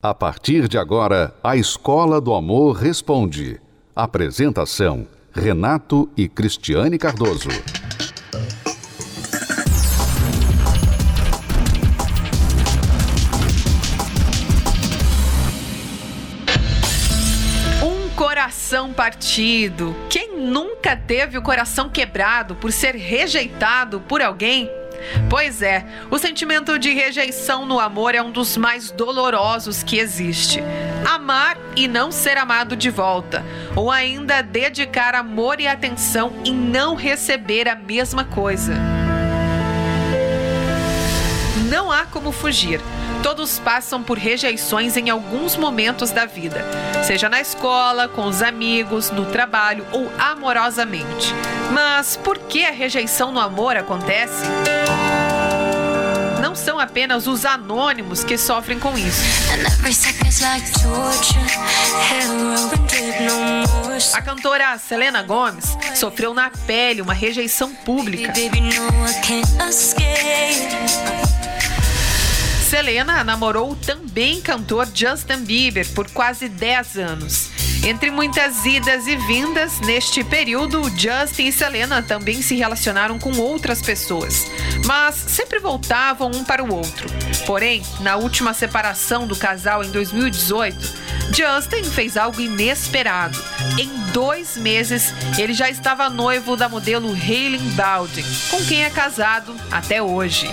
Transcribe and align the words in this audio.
A 0.00 0.14
partir 0.14 0.68
de 0.68 0.78
agora, 0.78 1.34
a 1.42 1.56
Escola 1.56 2.20
do 2.20 2.32
Amor 2.32 2.76
Responde. 2.76 3.60
Apresentação: 3.96 5.08
Renato 5.32 6.08
e 6.16 6.28
Cristiane 6.28 6.96
Cardoso. 6.96 7.48
Um 17.82 18.08
coração 18.14 18.92
partido. 18.92 19.96
Quem 20.08 20.38
nunca 20.38 20.96
teve 20.96 21.36
o 21.36 21.42
coração 21.42 21.88
quebrado 21.88 22.54
por 22.54 22.70
ser 22.70 22.94
rejeitado 22.94 23.98
por 24.02 24.22
alguém? 24.22 24.70
Pois 25.28 25.62
é, 25.62 25.86
o 26.10 26.18
sentimento 26.18 26.78
de 26.78 26.92
rejeição 26.92 27.66
no 27.66 27.78
amor 27.78 28.14
é 28.14 28.22
um 28.22 28.30
dos 28.30 28.56
mais 28.56 28.90
dolorosos 28.90 29.82
que 29.82 29.98
existe. 29.98 30.62
Amar 31.04 31.56
e 31.76 31.86
não 31.86 32.10
ser 32.10 32.36
amado 32.36 32.76
de 32.76 32.90
volta, 32.90 33.44
ou 33.76 33.90
ainda 33.90 34.42
dedicar 34.42 35.14
amor 35.14 35.60
e 35.60 35.66
atenção 35.66 36.32
e 36.44 36.50
não 36.50 36.94
receber 36.94 37.68
a 37.68 37.74
mesma 37.74 38.24
coisa. 38.24 38.74
Não 41.70 41.92
há 41.92 42.04
como 42.06 42.32
fugir. 42.32 42.80
Todos 43.22 43.58
passam 43.58 44.02
por 44.02 44.16
rejeições 44.16 44.96
em 44.96 45.10
alguns 45.10 45.56
momentos 45.56 46.10
da 46.10 46.24
vida, 46.24 46.64
seja 47.04 47.28
na 47.28 47.40
escola, 47.40 48.08
com 48.08 48.24
os 48.26 48.42
amigos, 48.42 49.10
no 49.10 49.26
trabalho 49.26 49.84
ou 49.92 50.10
amorosamente. 50.18 51.34
Mas 51.72 52.16
por 52.16 52.38
que 52.38 52.64
a 52.64 52.70
rejeição 52.70 53.32
no 53.32 53.40
amor 53.40 53.76
acontece? 53.76 54.44
Não 56.40 56.54
são 56.54 56.78
apenas 56.78 57.26
os 57.26 57.44
anônimos 57.44 58.24
que 58.24 58.38
sofrem 58.38 58.78
com 58.78 58.96
isso. 58.96 59.20
A 64.14 64.22
cantora 64.22 64.78
Selena 64.78 65.22
Gomes 65.22 65.76
sofreu 65.94 66.32
na 66.32 66.50
pele 66.50 67.02
uma 67.02 67.12
rejeição 67.12 67.74
pública. 67.74 68.32
Selena 72.68 73.24
namorou 73.24 73.74
também 73.74 74.42
cantor 74.42 74.86
Justin 74.92 75.42
Bieber 75.42 75.88
por 75.94 76.10
quase 76.10 76.50
10 76.50 76.98
anos. 76.98 77.57
Entre 77.88 78.10
muitas 78.10 78.66
idas 78.66 79.06
e 79.06 79.16
vindas, 79.16 79.80
neste 79.80 80.22
período, 80.22 80.82
Justin 80.94 81.46
e 81.46 81.52
Selena 81.52 82.02
também 82.02 82.42
se 82.42 82.54
relacionaram 82.54 83.18
com 83.18 83.34
outras 83.38 83.80
pessoas, 83.80 84.46
mas 84.84 85.14
sempre 85.14 85.58
voltavam 85.58 86.30
um 86.34 86.44
para 86.44 86.62
o 86.62 86.70
outro. 86.70 87.08
Porém, 87.46 87.82
na 88.00 88.16
última 88.16 88.52
separação 88.52 89.26
do 89.26 89.34
casal 89.34 89.82
em 89.82 89.90
2018, 89.90 90.76
Justin 91.32 91.82
fez 91.82 92.18
algo 92.18 92.38
inesperado. 92.38 93.42
Em 93.78 93.88
dois 94.12 94.58
meses, 94.58 95.14
ele 95.38 95.54
já 95.54 95.70
estava 95.70 96.10
noivo 96.10 96.58
da 96.58 96.68
modelo 96.68 97.10
Hailey 97.14 97.58
Baldwin, 97.72 98.24
com 98.50 98.62
quem 98.66 98.84
é 98.84 98.90
casado 98.90 99.56
até 99.70 100.02
hoje. 100.02 100.46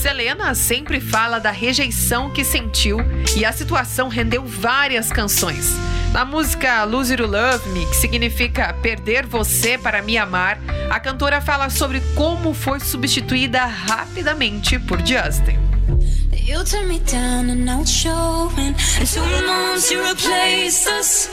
Selena 0.00 0.54
sempre 0.54 0.98
fala 0.98 1.38
da 1.38 1.50
rejeição 1.50 2.30
que 2.30 2.42
sentiu 2.42 3.00
e 3.36 3.44
a 3.44 3.52
situação 3.52 4.08
rendeu 4.08 4.42
várias 4.42 5.12
canções. 5.12 5.74
Na 6.10 6.24
música 6.24 6.84
Lose 6.84 7.12
You 7.12 7.26
Love 7.26 7.68
Me, 7.68 7.84
que 7.84 7.96
significa 7.96 8.72
perder 8.72 9.26
você 9.26 9.76
para 9.76 10.00
me 10.00 10.16
amar, 10.16 10.58
a 10.90 10.98
cantora 10.98 11.42
fala 11.42 11.68
sobre 11.68 12.00
como 12.14 12.54
foi 12.54 12.80
substituída 12.80 13.66
rapidamente 13.66 14.78
por 14.78 15.00
Justin. 15.00 15.58
You 16.32 16.64
turn 16.64 16.86
me 16.88 17.00
down 17.00 17.50
and. 17.50 17.68
In 17.68 17.84
two 17.84 19.46
months 19.46 19.90
you 19.90 20.02
replaced 20.02 20.88
us. 20.88 21.28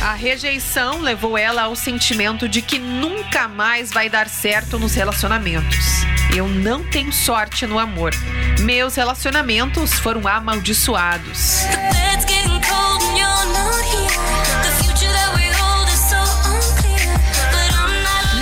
A 0.00 0.14
rejeição 0.14 1.00
levou 1.00 1.36
ela 1.36 1.62
ao 1.62 1.74
sentimento 1.74 2.48
de 2.48 2.62
que 2.62 2.78
nunca 2.78 3.48
mais 3.48 3.90
vai 3.90 4.08
dar 4.08 4.28
certo 4.28 4.78
nos 4.78 4.94
relacionamentos. 4.94 6.04
Eu 6.34 6.46
não 6.46 6.84
tenho 6.84 7.12
sorte 7.12 7.66
no 7.66 7.78
amor. 7.78 8.12
Meus 8.60 8.94
relacionamentos 8.94 9.94
foram 9.94 10.26
amaldiçoados. 10.28 11.64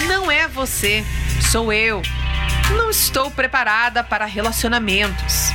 Não 0.06 0.30
é 0.30 0.46
você, 0.46 1.04
sou 1.50 1.72
eu. 1.72 2.02
Não 2.76 2.90
estou 2.90 3.30
preparada 3.30 4.04
para 4.04 4.26
relacionamentos. 4.26 5.50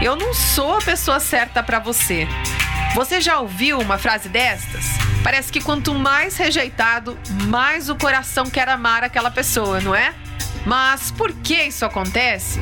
Eu 0.00 0.16
não 0.16 0.32
sou 0.32 0.74
a 0.74 0.80
pessoa 0.80 1.20
certa 1.20 1.62
para 1.62 1.78
você. 1.78 2.26
Você 2.94 3.20
já 3.20 3.40
ouviu 3.40 3.80
uma 3.80 3.98
frase 3.98 4.28
destas? 4.28 4.84
Parece 5.24 5.50
que 5.50 5.60
quanto 5.60 5.92
mais 5.92 6.36
rejeitado, 6.36 7.18
mais 7.48 7.90
o 7.90 7.96
coração 7.96 8.48
quer 8.48 8.68
amar 8.68 9.02
aquela 9.02 9.32
pessoa, 9.32 9.80
não 9.80 9.92
é? 9.92 10.14
Mas 10.64 11.10
por 11.10 11.32
que 11.32 11.54
isso 11.54 11.84
acontece? 11.84 12.60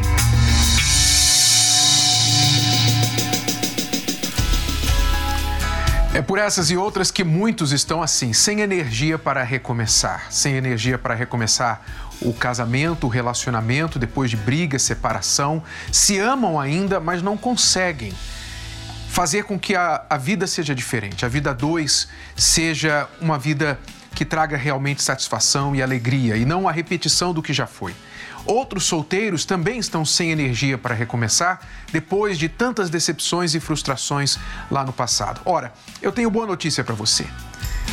É 6.14 6.22
por 6.22 6.38
essas 6.38 6.70
e 6.70 6.78
outras 6.78 7.10
que 7.10 7.22
muitos 7.22 7.70
estão 7.70 8.02
assim, 8.02 8.32
sem 8.32 8.62
energia 8.62 9.18
para 9.18 9.42
recomeçar, 9.42 10.32
sem 10.32 10.54
energia 10.54 10.96
para 10.96 11.14
recomeçar 11.14 11.82
o 12.22 12.32
casamento, 12.32 13.06
o 13.06 13.10
relacionamento, 13.10 13.98
depois 13.98 14.30
de 14.30 14.38
briga, 14.38 14.78
separação, 14.78 15.62
se 15.92 16.18
amam 16.18 16.58
ainda, 16.58 16.98
mas 16.98 17.20
não 17.20 17.36
conseguem 17.36 18.14
fazer 19.12 19.44
com 19.44 19.58
que 19.58 19.76
a, 19.76 20.06
a 20.08 20.16
vida 20.16 20.46
seja 20.46 20.74
diferente, 20.74 21.26
a 21.26 21.28
vida 21.28 21.52
dois 21.52 22.08
seja 22.34 23.06
uma 23.20 23.38
vida 23.38 23.78
que 24.14 24.24
traga 24.24 24.56
realmente 24.56 25.02
satisfação 25.02 25.76
e 25.76 25.82
alegria 25.82 26.34
e 26.38 26.46
não 26.46 26.66
a 26.66 26.72
repetição 26.72 27.34
do 27.34 27.42
que 27.42 27.52
já 27.52 27.66
foi. 27.66 27.94
Outros 28.46 28.84
solteiros 28.84 29.44
também 29.44 29.78
estão 29.78 30.02
sem 30.02 30.30
energia 30.30 30.78
para 30.78 30.94
recomeçar 30.94 31.60
depois 31.92 32.38
de 32.38 32.48
tantas 32.48 32.88
decepções 32.88 33.54
e 33.54 33.60
frustrações 33.60 34.38
lá 34.70 34.82
no 34.82 34.94
passado. 34.94 35.42
Ora, 35.44 35.74
eu 36.00 36.10
tenho 36.10 36.30
boa 36.30 36.46
notícia 36.46 36.82
para 36.82 36.94
você. 36.94 37.26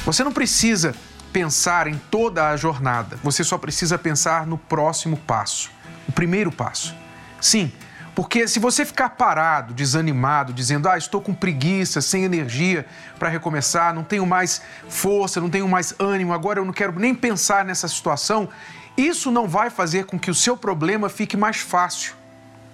Você 0.06 0.24
não 0.24 0.32
precisa 0.32 0.96
pensar 1.34 1.88
em 1.88 2.00
toda 2.10 2.48
a 2.48 2.56
jornada, 2.56 3.20
você 3.22 3.44
só 3.44 3.58
precisa 3.58 3.98
pensar 3.98 4.48
no 4.48 4.58
próximo 4.58 5.18
passo, 5.18 5.70
o 6.08 6.14
primeiro 6.14 6.50
passo. 6.50 6.96
Sim, 7.42 7.74
porque 8.16 8.48
se 8.48 8.60
você 8.60 8.86
ficar 8.86 9.12
parado, 9.12 9.74
desanimado, 9.74 10.52
dizendo, 10.52 10.90
ah, 10.90 10.98
estou 10.98 11.22
com 11.22 11.34
preguiça, 11.34 12.02
sem 12.02 12.24
energia 12.24 12.86
para 13.18 13.30
recomeçar, 13.30 13.94
não 13.94 14.04
tenho 14.04 14.26
mais 14.26 14.62
força, 14.88 15.40
não 15.40 15.50
tenho 15.50 15.68
mais 15.68 15.94
ânimo, 16.00 16.34
agora 16.34 16.60
eu 16.60 16.66
não 16.66 16.74
quero 16.74 16.98
nem 17.00 17.14
pensar 17.14 17.64
nessa 17.64 17.88
situação, 17.88 18.50
isso 18.98 19.32
não 19.32 19.48
vai 19.48 19.70
fazer 19.70 20.06
com 20.06 20.20
que 20.20 20.30
o 20.30 20.36
seu 20.36 20.58
problema 20.58 21.08
fique 21.10 21.38
mais 21.38 21.58
fácil. 21.58 22.14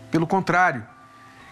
Pelo 0.09 0.25
contrário, 0.25 0.84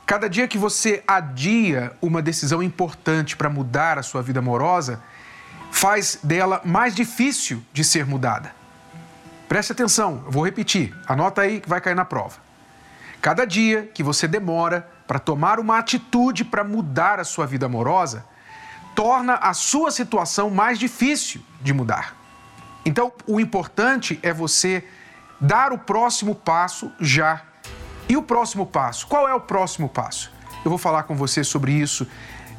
cada 0.06 0.30
dia 0.30 0.48
que 0.48 0.58
você 0.58 1.04
adia 1.08 1.92
uma 2.02 2.22
decisão 2.22 2.64
importante 2.64 3.36
para 3.36 3.50
mudar 3.50 4.00
a 4.00 4.04
sua 4.04 4.22
vida 4.22 4.40
amorosa, 4.40 5.04
faz 5.72 6.20
dela 6.24 6.62
mais 6.64 6.96
difícil 6.96 7.64
de 7.74 7.84
ser 7.84 8.06
mudada. 8.06 8.56
Preste 9.48 9.72
atenção, 9.72 10.24
eu 10.26 10.32
vou 10.32 10.46
repetir, 10.46 10.96
anota 11.08 11.42
aí 11.42 11.60
que 11.60 11.70
vai 11.70 11.82
cair 11.82 11.96
na 11.96 12.06
prova. 12.06 12.43
Cada 13.24 13.46
dia 13.46 13.90
que 13.94 14.04
você 14.04 14.28
demora 14.28 14.86
para 15.08 15.18
tomar 15.18 15.58
uma 15.58 15.78
atitude 15.78 16.44
para 16.44 16.62
mudar 16.62 17.22
a 17.22 17.24
sua 17.24 17.48
vida 17.48 17.68
amorosa, 17.68 18.26
torna 18.94 19.36
a 19.36 19.54
sua 19.54 19.92
situação 19.92 20.50
mais 20.50 20.78
difícil 20.78 21.42
de 21.62 21.72
mudar. 21.72 22.18
Então, 22.86 23.14
o 23.26 23.40
importante 23.40 24.20
é 24.22 24.34
você 24.34 24.86
dar 25.40 25.72
o 25.72 25.78
próximo 25.78 26.36
passo 26.36 26.92
já. 27.00 27.44
E 28.10 28.18
o 28.18 28.22
próximo 28.22 28.66
passo? 28.66 29.08
Qual 29.08 29.26
é 29.26 29.34
o 29.34 29.40
próximo 29.40 29.88
passo? 29.88 30.30
Eu 30.66 30.70
vou 30.70 30.78
falar 30.78 31.04
com 31.04 31.16
você 31.16 31.46
sobre 31.46 31.72
isso 31.72 32.06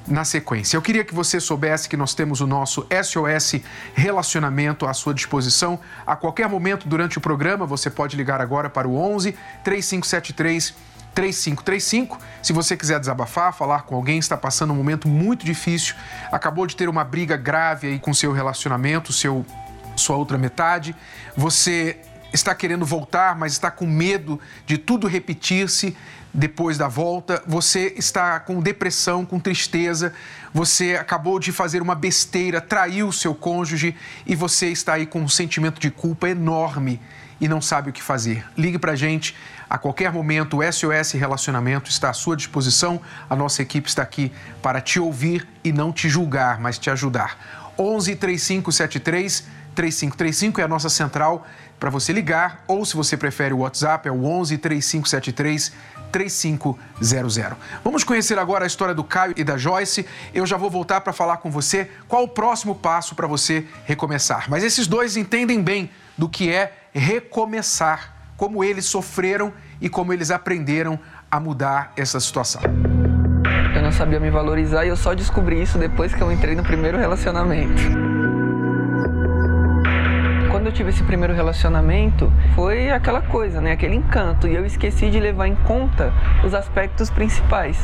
na 0.06 0.24
sequência. 0.24 0.76
Eu 0.76 0.82
queria 0.82 1.04
que 1.04 1.14
você 1.14 1.40
soubesse 1.40 1.88
que 1.88 1.96
nós 1.96 2.14
temos 2.14 2.40
o 2.40 2.46
nosso 2.46 2.86
SOS 3.02 3.62
Relacionamento 3.94 4.86
à 4.86 4.92
sua 4.92 5.14
disposição. 5.14 5.78
A 6.06 6.14
qualquer 6.14 6.48
momento 6.48 6.88
durante 6.88 7.18
o 7.18 7.20
programa, 7.20 7.66
você 7.66 7.90
pode 7.90 8.16
ligar 8.16 8.40
agora 8.40 8.68
para 8.68 8.86
o 8.86 8.96
11 8.96 9.34
3573 9.62 10.74
3535. 11.14 12.18
Se 12.42 12.52
você 12.52 12.76
quiser 12.76 12.98
desabafar, 12.98 13.52
falar 13.54 13.82
com 13.82 13.94
alguém, 13.94 14.18
está 14.18 14.36
passando 14.36 14.72
um 14.72 14.76
momento 14.76 15.08
muito 15.08 15.46
difícil, 15.46 15.94
acabou 16.30 16.66
de 16.66 16.74
ter 16.74 16.88
uma 16.88 17.04
briga 17.04 17.36
grave 17.36 17.86
aí 17.86 17.98
com 17.98 18.12
seu 18.12 18.32
relacionamento, 18.32 19.12
seu 19.12 19.46
sua 19.96 20.16
outra 20.16 20.36
metade, 20.36 20.94
você 21.36 22.00
está 22.32 22.52
querendo 22.52 22.84
voltar, 22.84 23.38
mas 23.38 23.52
está 23.52 23.70
com 23.70 23.86
medo 23.86 24.40
de 24.66 24.76
tudo 24.76 25.06
repetir-se 25.06 25.96
depois 26.34 26.76
da 26.76 26.88
volta, 26.88 27.40
você 27.46 27.94
está 27.96 28.40
com 28.40 28.60
depressão, 28.60 29.24
com 29.24 29.38
tristeza, 29.38 30.12
você 30.52 30.96
acabou 30.96 31.38
de 31.38 31.52
fazer 31.52 31.80
uma 31.80 31.94
besteira, 31.94 32.60
traiu 32.60 33.08
o 33.08 33.12
seu 33.12 33.34
cônjuge 33.34 33.94
e 34.26 34.34
você 34.34 34.68
está 34.68 34.94
aí 34.94 35.06
com 35.06 35.20
um 35.20 35.28
sentimento 35.28 35.80
de 35.80 35.92
culpa 35.92 36.28
enorme 36.28 37.00
e 37.40 37.46
não 37.46 37.60
sabe 37.60 37.90
o 37.90 37.92
que 37.92 38.02
fazer. 38.02 38.44
Ligue 38.56 38.78
para 38.78 38.92
a 38.92 38.96
gente 38.96 39.36
a 39.68 39.78
qualquer 39.78 40.12
momento, 40.12 40.58
o 40.58 40.72
SOS 40.72 41.12
Relacionamento 41.12 41.90
está 41.90 42.10
à 42.10 42.12
sua 42.12 42.36
disposição. 42.36 43.00
A 43.28 43.34
nossa 43.34 43.62
equipe 43.62 43.88
está 43.88 44.02
aqui 44.02 44.30
para 44.62 44.80
te 44.80 45.00
ouvir 45.00 45.46
e 45.62 45.72
não 45.72 45.92
te 45.92 46.08
julgar, 46.08 46.60
mas 46.60 46.78
te 46.78 46.90
ajudar. 46.90 47.72
11 47.78 48.14
3573 48.16 49.44
3535 49.74 50.60
é 50.60 50.64
a 50.64 50.68
nossa 50.68 50.88
central 50.88 51.46
para 51.78 51.90
você 51.90 52.12
ligar, 52.12 52.64
ou 52.66 52.84
se 52.84 52.96
você 52.96 53.16
prefere 53.16 53.52
o 53.52 53.58
WhatsApp, 53.58 54.08
é 54.08 54.10
o 54.10 54.24
11 54.24 54.56
3573 54.58 55.72
3500. 56.10 57.58
Vamos 57.82 58.04
conhecer 58.04 58.38
agora 58.38 58.64
a 58.64 58.66
história 58.66 58.94
do 58.94 59.02
Caio 59.02 59.34
e 59.36 59.42
da 59.42 59.58
Joyce. 59.58 60.06
Eu 60.32 60.46
já 60.46 60.56
vou 60.56 60.70
voltar 60.70 61.00
para 61.00 61.12
falar 61.12 61.38
com 61.38 61.50
você 61.50 61.90
qual 62.06 62.22
o 62.22 62.28
próximo 62.28 62.74
passo 62.74 63.16
para 63.16 63.26
você 63.26 63.66
recomeçar. 63.84 64.48
Mas 64.48 64.62
esses 64.62 64.86
dois 64.86 65.16
entendem 65.16 65.60
bem 65.60 65.90
do 66.16 66.28
que 66.28 66.50
é 66.50 66.72
recomeçar, 66.92 68.14
como 68.36 68.62
eles 68.62 68.86
sofreram 68.86 69.52
e 69.80 69.88
como 69.88 70.12
eles 70.12 70.30
aprenderam 70.30 70.98
a 71.28 71.40
mudar 71.40 71.92
essa 71.96 72.20
situação. 72.20 72.62
Eu 73.74 73.82
não 73.82 73.90
sabia 73.90 74.20
me 74.20 74.30
valorizar 74.30 74.84
e 74.84 74.88
eu 74.88 74.96
só 74.96 75.14
descobri 75.14 75.60
isso 75.60 75.78
depois 75.78 76.14
que 76.14 76.22
eu 76.22 76.30
entrei 76.30 76.54
no 76.54 76.62
primeiro 76.62 76.96
relacionamento 76.96 78.13
tive 80.74 80.90
esse 80.90 81.04
primeiro 81.04 81.32
relacionamento, 81.32 82.30
foi 82.54 82.90
aquela 82.90 83.22
coisa, 83.22 83.60
né? 83.60 83.72
Aquele 83.72 83.94
encanto. 83.94 84.48
E 84.48 84.54
eu 84.54 84.66
esqueci 84.66 85.08
de 85.08 85.20
levar 85.20 85.46
em 85.46 85.54
conta 85.54 86.12
os 86.44 86.52
aspectos 86.52 87.08
principais. 87.08 87.78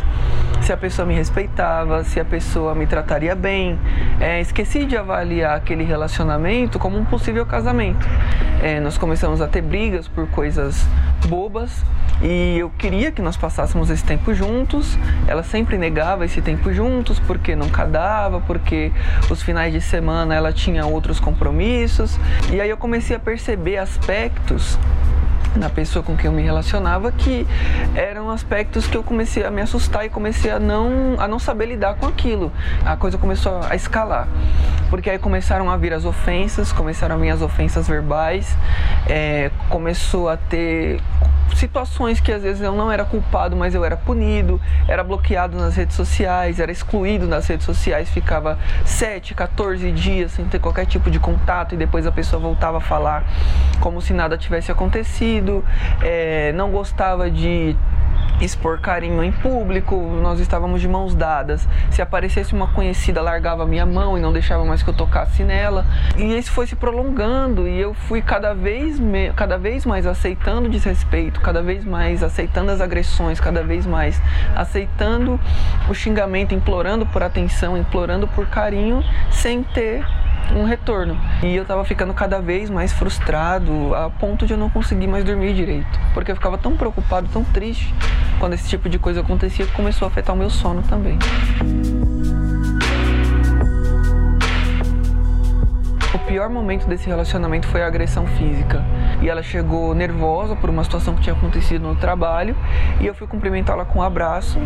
Se 0.60 0.72
a 0.72 0.76
pessoa 0.76 1.06
me 1.06 1.14
respeitava, 1.14 2.02
se 2.04 2.18
a 2.18 2.24
pessoa 2.24 2.74
me 2.74 2.86
trataria 2.86 3.34
bem. 3.34 3.78
É, 4.20 4.40
esqueci 4.40 4.84
de 4.84 4.96
avaliar 4.96 5.56
aquele 5.56 5.84
relacionamento 5.84 6.78
como 6.78 6.98
um 6.98 7.04
possível 7.04 7.46
casamento. 7.46 8.06
É, 8.60 8.80
nós 8.80 8.98
começamos 8.98 9.40
a 9.40 9.46
ter 9.46 9.62
brigas 9.62 10.08
por 10.08 10.26
coisas 10.26 10.86
bobas 11.28 11.84
e 12.22 12.58
eu 12.58 12.68
queria 12.68 13.10
que 13.10 13.22
nós 13.22 13.36
passássemos 13.36 13.88
esse 13.88 14.04
tempo 14.04 14.34
juntos. 14.34 14.98
Ela 15.26 15.42
sempre 15.42 15.78
negava 15.78 16.24
esse 16.24 16.42
tempo 16.42 16.70
juntos 16.72 17.18
porque 17.18 17.56
não 17.56 17.70
cadava, 17.70 18.40
porque 18.42 18.92
os 19.30 19.42
finais 19.42 19.72
de 19.72 19.80
semana 19.80 20.34
ela 20.34 20.52
tinha 20.52 20.84
outros 20.84 21.18
compromissos. 21.18 22.18
E 22.52 22.60
aí 22.60 22.68
eu 22.68 22.76
comecei 22.80 23.14
a 23.14 23.20
perceber 23.20 23.76
aspectos 23.76 24.78
na 25.54 25.68
pessoa 25.68 26.02
com 26.02 26.16
quem 26.16 26.26
eu 26.26 26.32
me 26.32 26.42
relacionava 26.42 27.10
que 27.12 27.46
eram 27.94 28.30
aspectos 28.30 28.86
que 28.86 28.96
eu 28.96 29.02
comecei 29.02 29.44
a 29.44 29.50
me 29.50 29.60
assustar 29.60 30.06
e 30.06 30.08
comecei 30.08 30.50
a 30.50 30.58
não, 30.58 31.16
a 31.18 31.28
não 31.28 31.38
saber 31.38 31.66
lidar 31.66 31.96
com 31.96 32.06
aquilo. 32.06 32.52
A 32.84 32.96
coisa 32.96 33.18
começou 33.18 33.60
a 33.68 33.74
escalar. 33.74 34.28
Porque 34.88 35.10
aí 35.10 35.18
começaram 35.18 35.70
a 35.70 35.76
vir 35.76 35.92
as 35.92 36.04
ofensas, 36.04 36.72
começaram 36.72 37.16
a 37.16 37.18
vir 37.18 37.30
as 37.30 37.42
ofensas 37.42 37.86
verbais, 37.86 38.56
é, 39.08 39.50
começou 39.68 40.28
a 40.28 40.36
ter 40.36 41.00
situações 41.56 42.20
que 42.20 42.32
às 42.32 42.42
vezes 42.42 42.62
eu 42.62 42.72
não 42.72 42.90
era 42.90 43.04
culpado, 43.04 43.56
mas 43.56 43.74
eu 43.74 43.84
era 43.84 43.96
punido, 43.96 44.60
era 44.88 45.02
bloqueado 45.02 45.56
nas 45.56 45.76
redes 45.76 45.96
sociais, 45.96 46.58
era 46.58 46.70
excluído 46.70 47.26
nas 47.26 47.46
redes 47.46 47.66
sociais, 47.66 48.08
ficava 48.08 48.58
7, 48.84 49.34
14 49.34 49.90
dias 49.92 50.32
sem 50.32 50.44
ter 50.46 50.58
qualquer 50.58 50.86
tipo 50.86 51.10
de 51.10 51.18
contato 51.18 51.74
e 51.74 51.78
depois 51.78 52.06
a 52.06 52.12
pessoa 52.12 52.40
voltava 52.40 52.78
a 52.78 52.80
falar 52.80 53.24
como 53.80 54.00
se 54.00 54.12
nada 54.12 54.36
tivesse 54.36 54.70
acontecido, 54.70 55.64
é, 56.02 56.52
não 56.52 56.70
gostava 56.70 57.30
de 57.30 57.76
expor 58.40 58.80
carinho 58.80 59.22
em 59.22 59.32
público, 59.32 59.96
nós 60.22 60.40
estávamos 60.40 60.80
de 60.80 60.88
mãos 60.88 61.14
dadas. 61.14 61.66
Se 61.90 62.00
aparecesse 62.00 62.52
uma 62.52 62.68
conhecida, 62.68 63.20
largava 63.20 63.66
minha 63.66 63.84
mão 63.84 64.16
e 64.16 64.20
não 64.20 64.32
deixava 64.32 64.64
mais 64.64 64.82
que 64.82 64.88
eu 64.90 64.94
tocasse 64.94 65.42
nela. 65.42 65.84
E 66.16 66.38
isso 66.38 66.50
foi 66.52 66.66
se 66.66 66.76
prolongando 66.76 67.68
e 67.68 67.78
eu 67.78 67.94
fui 67.94 68.22
cada 68.22 68.54
vez, 68.54 68.98
me, 68.98 69.32
cada 69.32 69.58
vez 69.58 69.84
mais 69.84 70.06
aceitando 70.06 70.68
o 70.68 70.70
desrespeito, 70.70 71.40
cada 71.40 71.62
vez 71.62 71.84
mais 71.84 72.22
aceitando 72.22 72.70
as 72.70 72.80
agressões, 72.80 73.40
cada 73.40 73.62
vez 73.62 73.86
mais 73.86 74.20
aceitando 74.54 75.38
o 75.88 75.94
xingamento, 75.94 76.54
implorando 76.54 77.06
por 77.06 77.22
atenção, 77.22 77.76
implorando 77.76 78.26
por 78.28 78.46
carinho, 78.46 79.02
sem 79.30 79.62
ter 79.62 80.04
um 80.54 80.64
retorno. 80.64 81.18
E 81.42 81.54
eu 81.54 81.64
tava 81.64 81.84
ficando 81.84 82.12
cada 82.12 82.40
vez 82.40 82.68
mais 82.68 82.92
frustrado, 82.92 83.94
a 83.94 84.10
ponto 84.10 84.46
de 84.46 84.52
eu 84.52 84.58
não 84.58 84.70
conseguir 84.70 85.06
mais 85.06 85.24
dormir 85.24 85.54
direito. 85.54 86.00
Porque 86.12 86.30
eu 86.30 86.36
ficava 86.36 86.58
tão 86.58 86.76
preocupado, 86.76 87.28
tão 87.32 87.44
triste 87.44 87.94
quando 88.38 88.54
esse 88.54 88.68
tipo 88.68 88.88
de 88.88 88.98
coisa 88.98 89.20
acontecia 89.20 89.66
que 89.66 89.72
começou 89.72 90.06
a 90.06 90.10
afetar 90.10 90.34
o 90.34 90.38
meu 90.38 90.50
sono 90.50 90.82
também. 90.82 91.18
O 96.14 96.18
pior 96.32 96.48
momento 96.48 96.86
desse 96.86 97.06
relacionamento 97.06 97.66
foi 97.68 97.82
a 97.82 97.86
agressão 97.86 98.26
física. 98.26 98.84
E 99.20 99.28
ela 99.28 99.42
chegou 99.42 99.94
nervosa 99.94 100.56
por 100.56 100.70
uma 100.70 100.82
situação 100.82 101.14
que 101.14 101.22
tinha 101.22 101.34
acontecido 101.34 101.82
no 101.82 101.96
trabalho. 101.96 102.56
E 103.00 103.06
eu 103.06 103.14
fui 103.14 103.26
cumprimentá-la 103.26 103.84
com 103.84 103.98
um 103.98 104.02
abraço. 104.02 104.58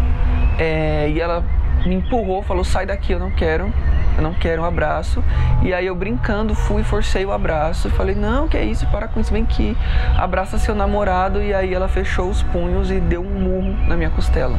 É, 0.59 1.11
e 1.11 1.21
ela 1.21 1.45
me 1.87 1.97
empurrou, 1.97 2.43
falou: 2.43 2.65
sai 2.65 2.87
daqui, 2.87 3.13
eu 3.13 3.19
não 3.19 3.31
quero 3.31 3.73
eu 4.17 4.23
não 4.23 4.33
quero 4.33 4.63
um 4.63 4.65
abraço. 4.65 5.23
E 5.63 5.75
aí 5.75 5.87
eu 5.87 5.95
brincando 5.95 6.55
fui, 6.55 6.83
forcei 6.83 7.25
o 7.25 7.33
abraço. 7.33 7.91
Falei, 7.91 8.15
não, 8.15 8.49
que 8.49 8.57
é 8.57 8.65
isso, 8.65 8.87
para 8.87 9.09
com 9.09 9.21
isso, 9.21 9.33
vem 9.33 9.43
aqui. 9.43 9.77
Abraça 10.17 10.59
seu 10.59 10.75
namorado. 10.75 11.43
E 11.43 11.53
aí 11.53 11.75
ela 11.75 11.89
fechou 11.89 12.31
os 12.31 12.43
punhos 12.43 12.91
e 12.91 13.01
deu 13.01 13.23
um 13.23 13.41
murro 13.41 13.77
na 13.89 13.97
minha 13.97 14.11
costela. 14.11 14.57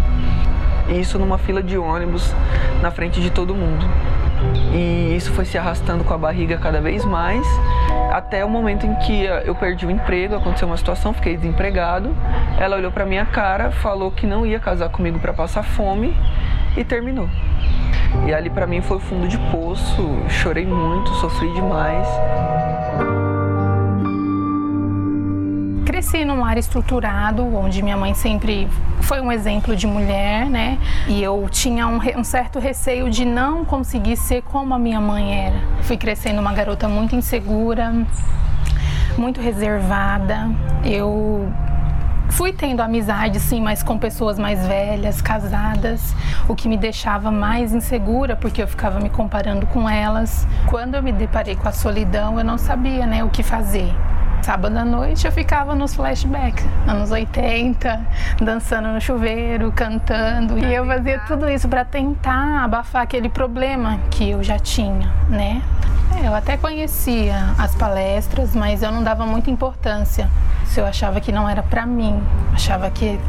E 0.89 0.99
isso 0.99 1.17
numa 1.17 1.37
fila 1.37 1.63
de 1.63 1.77
ônibus, 1.77 2.33
na 2.81 2.91
frente 2.91 3.21
de 3.21 3.29
todo 3.29 3.55
mundo. 3.55 3.85
E 4.73 5.15
isso 5.15 5.31
foi 5.31 5.45
se 5.45 5.57
arrastando 5.57 6.03
com 6.03 6.13
a 6.13 6.17
barriga 6.17 6.57
cada 6.57 6.79
vez 6.81 7.03
mais, 7.05 7.47
até 8.11 8.45
o 8.45 8.49
momento 8.49 8.85
em 8.85 8.93
que 8.95 9.23
eu 9.23 9.55
perdi 9.55 9.87
o 9.87 9.89
emprego, 9.89 10.35
aconteceu 10.35 10.67
uma 10.67 10.77
situação, 10.77 11.13
fiquei 11.13 11.35
desempregado. 11.35 12.15
Ela 12.59 12.75
olhou 12.75 12.91
para 12.91 13.05
minha 13.05 13.25
cara, 13.25 13.71
falou 13.71 14.11
que 14.11 14.27
não 14.27 14.45
ia 14.45 14.59
casar 14.59 14.89
comigo 14.89 15.17
para 15.17 15.33
passar 15.33 15.63
fome 15.63 16.15
e 16.77 16.83
terminou. 16.83 17.29
E 18.27 18.33
ali 18.33 18.49
para 18.49 18.65
mim 18.65 18.81
foi 18.81 18.97
o 18.97 18.99
fundo 18.99 19.27
de 19.27 19.37
poço, 19.51 20.17
chorei 20.29 20.65
muito, 20.65 21.09
sofri 21.15 21.51
demais. 21.53 22.07
Cresci 25.85 26.25
num 26.25 26.41
lar 26.41 26.57
estruturado, 26.57 27.43
onde 27.55 27.81
minha 27.81 27.95
mãe 27.95 28.13
sempre 28.13 28.67
foi 29.01 29.21
um 29.21 29.31
exemplo 29.31 29.75
de 29.75 29.85
mulher, 29.85 30.45
né? 30.47 30.79
E 31.07 31.21
eu 31.21 31.47
tinha 31.49 31.87
um, 31.87 31.99
um, 32.17 32.23
certo 32.23 32.59
receio 32.59 33.09
de 33.09 33.23
não 33.23 33.63
conseguir 33.63 34.17
ser 34.17 34.41
como 34.41 34.73
a 34.73 34.79
minha 34.79 34.99
mãe 34.99 35.45
era. 35.45 35.55
Fui 35.83 35.95
crescendo 35.95 36.41
uma 36.41 36.53
garota 36.53 36.89
muito 36.89 37.15
insegura, 37.15 37.93
muito 39.17 39.39
reservada. 39.39 40.49
Eu 40.83 41.51
Fui 42.35 42.51
tendo 42.51 42.81
amizade, 42.81 43.39
sim, 43.39 43.61
mas 43.61 43.81
com 43.81 43.97
pessoas 43.97 44.37
mais 44.37 44.67
velhas, 44.67 45.21
casadas, 45.21 46.13
o 46.49 46.53
que 46.53 46.67
me 46.67 46.75
deixava 46.75 47.31
mais 47.31 47.73
insegura, 47.73 48.35
porque 48.35 48.61
eu 48.61 48.67
ficava 48.67 48.99
me 48.99 49.09
comparando 49.09 49.65
com 49.65 49.89
elas. 49.89 50.45
Quando 50.67 50.95
eu 50.95 51.01
me 51.01 51.13
deparei 51.13 51.55
com 51.55 51.69
a 51.69 51.71
solidão, 51.71 52.37
eu 52.37 52.43
não 52.43 52.57
sabia 52.57 53.07
né, 53.07 53.23
o 53.23 53.29
que 53.29 53.41
fazer. 53.41 53.89
Sábado 54.41 54.77
à 54.77 54.85
noite 54.85 55.25
eu 55.25 55.31
ficava 55.31 55.73
nos 55.73 55.95
flashbacks, 55.95 56.65
anos 56.87 57.11
80, 57.11 57.99
dançando 58.41 58.89
no 58.89 59.01
chuveiro, 59.01 59.71
cantando. 59.71 60.57
E 60.57 60.73
eu 60.73 60.85
fazia 60.85 61.19
tudo 61.27 61.49
isso 61.49 61.67
para 61.67 61.83
tentar 61.83 62.63
abafar 62.63 63.01
aquele 63.01 63.29
problema 63.29 63.99
que 64.11 64.29
eu 64.29 64.43
já 64.43 64.59
tinha, 64.59 65.11
né? 65.29 65.61
É, 66.21 66.27
eu 66.27 66.35
até 66.35 66.57
conhecia 66.57 67.35
as 67.57 67.75
palestras, 67.75 68.55
mas 68.55 68.83
eu 68.83 68.91
não 68.91 69.03
dava 69.03 69.25
muita 69.25 69.49
importância 69.49 70.29
se 70.65 70.79
eu 70.79 70.85
achava 70.85 71.19
que 71.19 71.31
não 71.31 71.47
era 71.47 71.63
para 71.63 71.85
mim. 71.85 72.21
Achava 72.53 72.89
que 72.89 73.19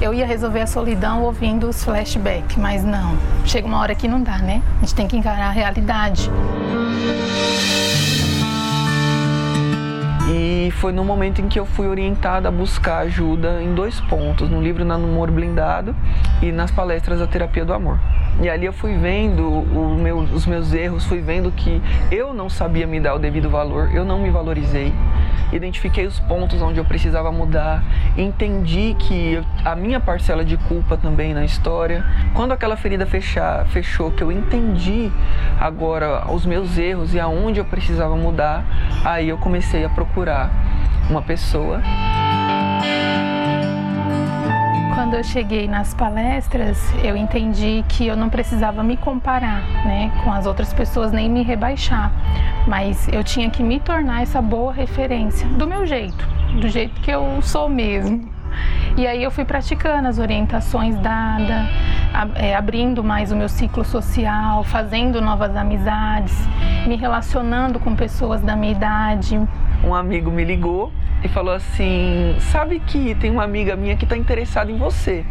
eu 0.00 0.12
ia 0.12 0.26
resolver 0.26 0.60
a 0.60 0.66
solidão 0.66 1.22
ouvindo 1.22 1.68
os 1.68 1.82
flashbacks, 1.82 2.56
mas 2.56 2.84
não. 2.84 3.16
Chega 3.44 3.66
uma 3.66 3.78
hora 3.78 3.94
que 3.94 4.06
não 4.06 4.22
dá, 4.22 4.38
né? 4.38 4.62
A 4.78 4.80
gente 4.80 4.94
tem 4.94 5.08
que 5.08 5.16
encarar 5.16 5.48
a 5.48 5.52
realidade. 5.52 6.30
E 10.30 10.70
foi 10.72 10.92
no 10.92 11.04
momento 11.04 11.40
em 11.40 11.48
que 11.48 11.58
eu 11.58 11.64
fui 11.64 11.86
orientada 11.86 12.48
a 12.48 12.52
buscar 12.52 12.98
ajuda 12.98 13.62
em 13.62 13.74
dois 13.74 13.98
pontos, 14.00 14.50
no 14.50 14.60
livro 14.60 14.84
Namoro 14.84 15.32
Blindado 15.32 15.96
e 16.42 16.52
nas 16.52 16.70
palestras 16.70 17.18
da 17.18 17.26
Terapia 17.26 17.64
do 17.64 17.72
Amor. 17.72 17.98
E 18.40 18.48
ali 18.48 18.66
eu 18.66 18.72
fui 18.72 18.96
vendo 18.96 19.50
meu, 19.98 20.18
os 20.18 20.46
meus 20.46 20.72
erros, 20.72 21.04
fui 21.04 21.20
vendo 21.20 21.50
que 21.50 21.82
eu 22.10 22.32
não 22.32 22.48
sabia 22.48 22.86
me 22.86 23.00
dar 23.00 23.14
o 23.14 23.18
devido 23.18 23.50
valor, 23.50 23.90
eu 23.92 24.04
não 24.04 24.20
me 24.20 24.30
valorizei. 24.30 24.92
Identifiquei 25.50 26.06
os 26.06 26.20
pontos 26.20 26.60
onde 26.60 26.78
eu 26.78 26.84
precisava 26.84 27.32
mudar, 27.32 27.82
entendi 28.16 28.94
que 28.98 29.42
a 29.64 29.74
minha 29.74 29.98
parcela 29.98 30.44
de 30.44 30.56
culpa 30.56 30.96
também 30.96 31.32
na 31.32 31.44
história. 31.44 32.04
Quando 32.34 32.52
aquela 32.52 32.76
ferida 32.76 33.06
fechar, 33.06 33.66
fechou, 33.68 34.10
que 34.10 34.22
eu 34.22 34.30
entendi 34.30 35.10
agora 35.58 36.30
os 36.30 36.44
meus 36.44 36.76
erros 36.76 37.14
e 37.14 37.20
aonde 37.20 37.58
eu 37.58 37.64
precisava 37.64 38.14
mudar, 38.14 38.64
aí 39.04 39.30
eu 39.30 39.38
comecei 39.38 39.84
a 39.84 39.88
procurar 39.88 40.50
uma 41.08 41.22
pessoa. 41.22 41.80
Quando 44.98 45.14
eu 45.14 45.22
cheguei 45.22 45.68
nas 45.68 45.94
palestras, 45.94 46.76
eu 47.04 47.16
entendi 47.16 47.84
que 47.88 48.04
eu 48.04 48.16
não 48.16 48.28
precisava 48.28 48.82
me 48.82 48.96
comparar 48.96 49.62
né, 49.86 50.10
com 50.24 50.32
as 50.32 50.44
outras 50.44 50.72
pessoas, 50.72 51.12
nem 51.12 51.30
me 51.30 51.44
rebaixar, 51.44 52.10
mas 52.66 53.06
eu 53.06 53.22
tinha 53.22 53.48
que 53.48 53.62
me 53.62 53.78
tornar 53.78 54.22
essa 54.22 54.42
boa 54.42 54.72
referência, 54.72 55.46
do 55.50 55.68
meu 55.68 55.86
jeito, 55.86 56.26
do 56.60 56.68
jeito 56.68 57.00
que 57.00 57.12
eu 57.12 57.40
sou 57.42 57.68
mesmo. 57.68 58.28
E 58.96 59.06
aí 59.06 59.22
eu 59.22 59.30
fui 59.30 59.44
praticando 59.44 60.08
as 60.08 60.18
orientações 60.18 60.98
dadas, 60.98 61.68
é, 62.34 62.56
abrindo 62.56 63.04
mais 63.04 63.30
o 63.30 63.36
meu 63.36 63.48
ciclo 63.48 63.84
social, 63.84 64.64
fazendo 64.64 65.20
novas 65.20 65.54
amizades, 65.54 66.36
me 66.88 66.96
relacionando 66.96 67.78
com 67.78 67.94
pessoas 67.94 68.40
da 68.40 68.56
minha 68.56 68.72
idade. 68.72 69.40
Um 69.84 69.94
amigo 69.94 70.28
me 70.28 70.44
ligou 70.44 70.92
e 71.22 71.28
falou 71.28 71.54
assim: 71.54 72.36
Sabe 72.40 72.80
que 72.80 73.14
tem 73.14 73.30
uma 73.30 73.44
amiga 73.44 73.76
minha 73.76 73.96
que 73.96 74.04
está 74.04 74.16
interessada 74.16 74.70
em 74.70 74.76
você. 74.76 75.24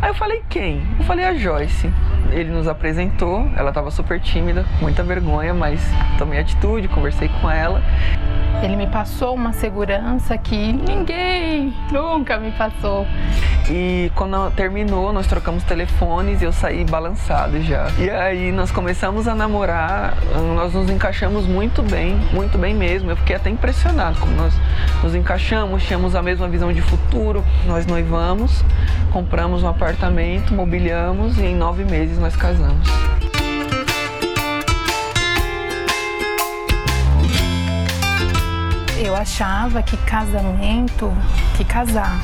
Aí 0.00 0.10
eu 0.10 0.14
falei: 0.14 0.42
Quem? 0.48 0.82
Eu 0.98 1.04
falei: 1.04 1.24
A 1.24 1.34
Joyce. 1.34 1.90
Ele 2.32 2.50
nos 2.50 2.66
apresentou, 2.66 3.48
ela 3.56 3.68
estava 3.68 3.90
super 3.90 4.20
tímida, 4.20 4.66
muita 4.80 5.02
vergonha, 5.02 5.54
mas 5.54 5.80
tomei 6.18 6.40
atitude, 6.40 6.88
conversei 6.88 7.28
com 7.40 7.48
ela. 7.48 7.80
Ele 8.62 8.76
me 8.76 8.86
passou 8.86 9.34
uma 9.34 9.52
segurança 9.52 10.36
que 10.38 10.72
ninguém 10.72 11.74
nunca 11.92 12.38
me 12.38 12.50
passou. 12.52 13.06
E 13.68 14.10
quando 14.14 14.50
terminou, 14.52 15.12
nós 15.12 15.26
trocamos 15.26 15.62
telefones 15.64 16.40
e 16.40 16.44
eu 16.44 16.52
saí 16.52 16.84
balançado 16.84 17.60
já. 17.62 17.88
E 17.98 18.08
aí 18.08 18.52
nós 18.52 18.70
começamos 18.70 19.26
a 19.26 19.34
namorar, 19.34 20.14
nós 20.54 20.72
nos 20.72 20.88
encaixamos 20.88 21.46
muito 21.46 21.82
bem, 21.82 22.16
muito 22.32 22.56
bem 22.56 22.74
mesmo. 22.74 23.10
Eu 23.10 23.16
fiquei 23.16 23.36
até 23.36 23.50
impressionado 23.50 24.18
como 24.18 24.32
nós 24.36 24.54
nos 25.02 25.14
encaixamos, 25.14 25.84
tínhamos 25.84 26.14
a 26.14 26.22
mesma 26.22 26.48
visão 26.48 26.72
de 26.72 26.80
futuro. 26.80 27.44
Nós 27.66 27.86
noivamos, 27.86 28.64
compramos 29.12 29.62
um 29.62 29.68
apartamento, 29.68 30.54
mobiliamos 30.54 31.38
e 31.38 31.46
em 31.46 31.54
nove 31.54 31.84
meses 31.84 32.18
nós 32.18 32.36
casamos. 32.36 32.88
Eu 38.98 39.14
achava 39.14 39.82
que 39.82 39.96
casamento, 39.98 41.12
que 41.56 41.64
casar, 41.64 42.18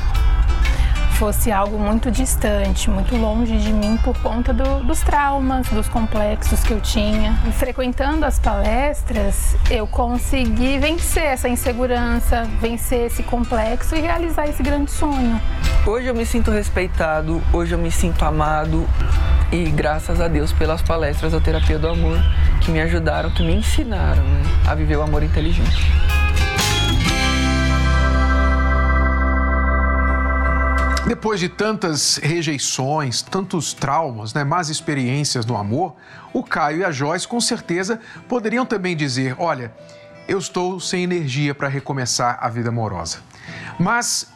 fosse 1.19 1.51
algo 1.51 1.77
muito 1.77 2.09
distante, 2.09 2.89
muito 2.89 3.15
longe 3.15 3.57
de 3.57 3.71
mim 3.71 3.95
por 4.03 4.17
conta 4.17 4.51
do, 4.51 4.83
dos 4.83 5.01
traumas, 5.01 5.67
dos 5.67 5.87
complexos 5.87 6.61
que 6.61 6.73
eu 6.73 6.81
tinha. 6.81 7.39
E 7.47 7.51
frequentando 7.51 8.25
as 8.25 8.39
palestras, 8.39 9.55
eu 9.69 9.85
consegui 9.85 10.79
vencer 10.79 11.23
essa 11.23 11.47
insegurança, 11.47 12.43
vencer 12.59 13.05
esse 13.05 13.21
complexo 13.21 13.95
e 13.95 14.01
realizar 14.01 14.47
esse 14.47 14.63
grande 14.63 14.89
sonho. 14.89 15.39
Hoje 15.85 16.07
eu 16.07 16.15
me 16.15 16.25
sinto 16.25 16.49
respeitado, 16.49 17.39
hoje 17.53 17.73
eu 17.73 17.77
me 17.77 17.91
sinto 17.91 18.25
amado 18.25 18.87
e 19.51 19.69
graças 19.69 20.19
a 20.19 20.27
Deus 20.27 20.51
pelas 20.51 20.81
palestras 20.81 21.33
da 21.33 21.39
terapia 21.39 21.77
do 21.77 21.87
amor 21.87 22.17
que 22.61 22.71
me 22.71 22.81
ajudaram, 22.81 23.29
que 23.29 23.43
me 23.43 23.53
ensinaram 23.53 24.23
né, 24.23 24.41
a 24.67 24.73
viver 24.73 24.95
o 24.95 25.03
amor 25.03 25.21
inteligente. 25.21 26.22
Depois 31.13 31.39
de 31.39 31.47
tantas 31.47 32.17
rejeições, 32.17 33.21
tantos 33.21 33.71
traumas, 33.71 34.33
né, 34.33 34.43
más 34.43 34.69
experiências 34.69 35.45
no 35.45 35.55
amor, 35.55 35.95
o 36.33 36.41
Caio 36.41 36.79
e 36.79 36.83
a 36.83 36.89
Joyce 36.89 37.27
com 37.27 37.39
certeza 37.39 37.99
poderiam 38.27 38.65
também 38.65 38.97
dizer: 38.97 39.35
Olha, 39.37 39.71
eu 40.27 40.39
estou 40.39 40.79
sem 40.79 41.03
energia 41.03 41.53
para 41.53 41.67
recomeçar 41.67 42.39
a 42.41 42.49
vida 42.49 42.69
amorosa. 42.69 43.19
Mas 43.79 44.27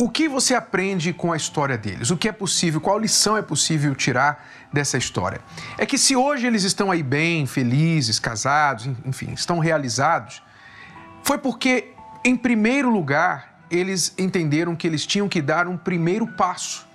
o 0.00 0.10
que 0.10 0.28
você 0.28 0.56
aprende 0.56 1.12
com 1.12 1.32
a 1.32 1.36
história 1.36 1.78
deles? 1.78 2.10
O 2.10 2.16
que 2.16 2.28
é 2.28 2.32
possível? 2.32 2.80
Qual 2.80 2.98
lição 2.98 3.36
é 3.36 3.42
possível 3.42 3.94
tirar 3.94 4.44
dessa 4.72 4.98
história? 4.98 5.40
É 5.78 5.86
que 5.86 5.96
se 5.96 6.16
hoje 6.16 6.44
eles 6.44 6.64
estão 6.64 6.90
aí 6.90 7.04
bem, 7.04 7.46
felizes, 7.46 8.18
casados, 8.18 8.84
enfim, 9.04 9.32
estão 9.32 9.60
realizados, 9.60 10.42
foi 11.22 11.38
porque, 11.38 11.92
em 12.24 12.36
primeiro 12.36 12.90
lugar, 12.90 13.55
eles 13.70 14.14
entenderam 14.18 14.76
que 14.76 14.86
eles 14.86 15.06
tinham 15.06 15.28
que 15.28 15.42
dar 15.42 15.66
um 15.66 15.76
primeiro 15.76 16.26
passo. 16.26 16.86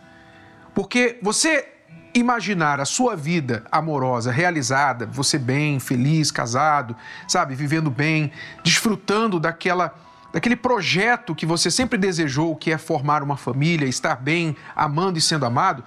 Porque 0.74 1.20
você 1.22 1.68
imaginar 2.14 2.80
a 2.80 2.86
sua 2.86 3.16
vida 3.16 3.64
amorosa 3.72 4.32
realizada, 4.32 5.06
você 5.06 5.38
bem, 5.38 5.80
feliz, 5.80 6.32
casado, 6.32 6.96
sabe, 7.28 7.56
vivendo 7.56 7.90
bem, 7.90 8.32
desfrutando 8.64 9.40
daquela 9.40 9.96
daquele 10.34 10.56
projeto 10.56 11.36
que 11.36 11.46
você 11.46 11.70
sempre 11.70 11.98
desejou, 11.98 12.56
que 12.56 12.72
é 12.72 12.78
formar 12.78 13.22
uma 13.22 13.36
família, 13.36 13.86
estar 13.86 14.16
bem, 14.16 14.56
amando 14.74 15.20
e 15.20 15.22
sendo 15.22 15.46
amado, 15.46 15.84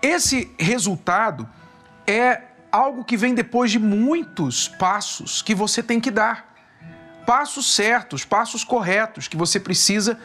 esse 0.00 0.48
resultado 0.56 1.48
é 2.06 2.40
algo 2.70 3.02
que 3.02 3.16
vem 3.16 3.34
depois 3.34 3.68
de 3.68 3.80
muitos 3.80 4.68
passos 4.68 5.42
que 5.42 5.56
você 5.56 5.82
tem 5.82 5.98
que 5.98 6.12
dar 6.12 6.49
passos 7.30 7.76
certos, 7.76 8.24
passos 8.24 8.64
corretos 8.64 9.28
que 9.28 9.36
você 9.36 9.60
precisa, 9.60 10.18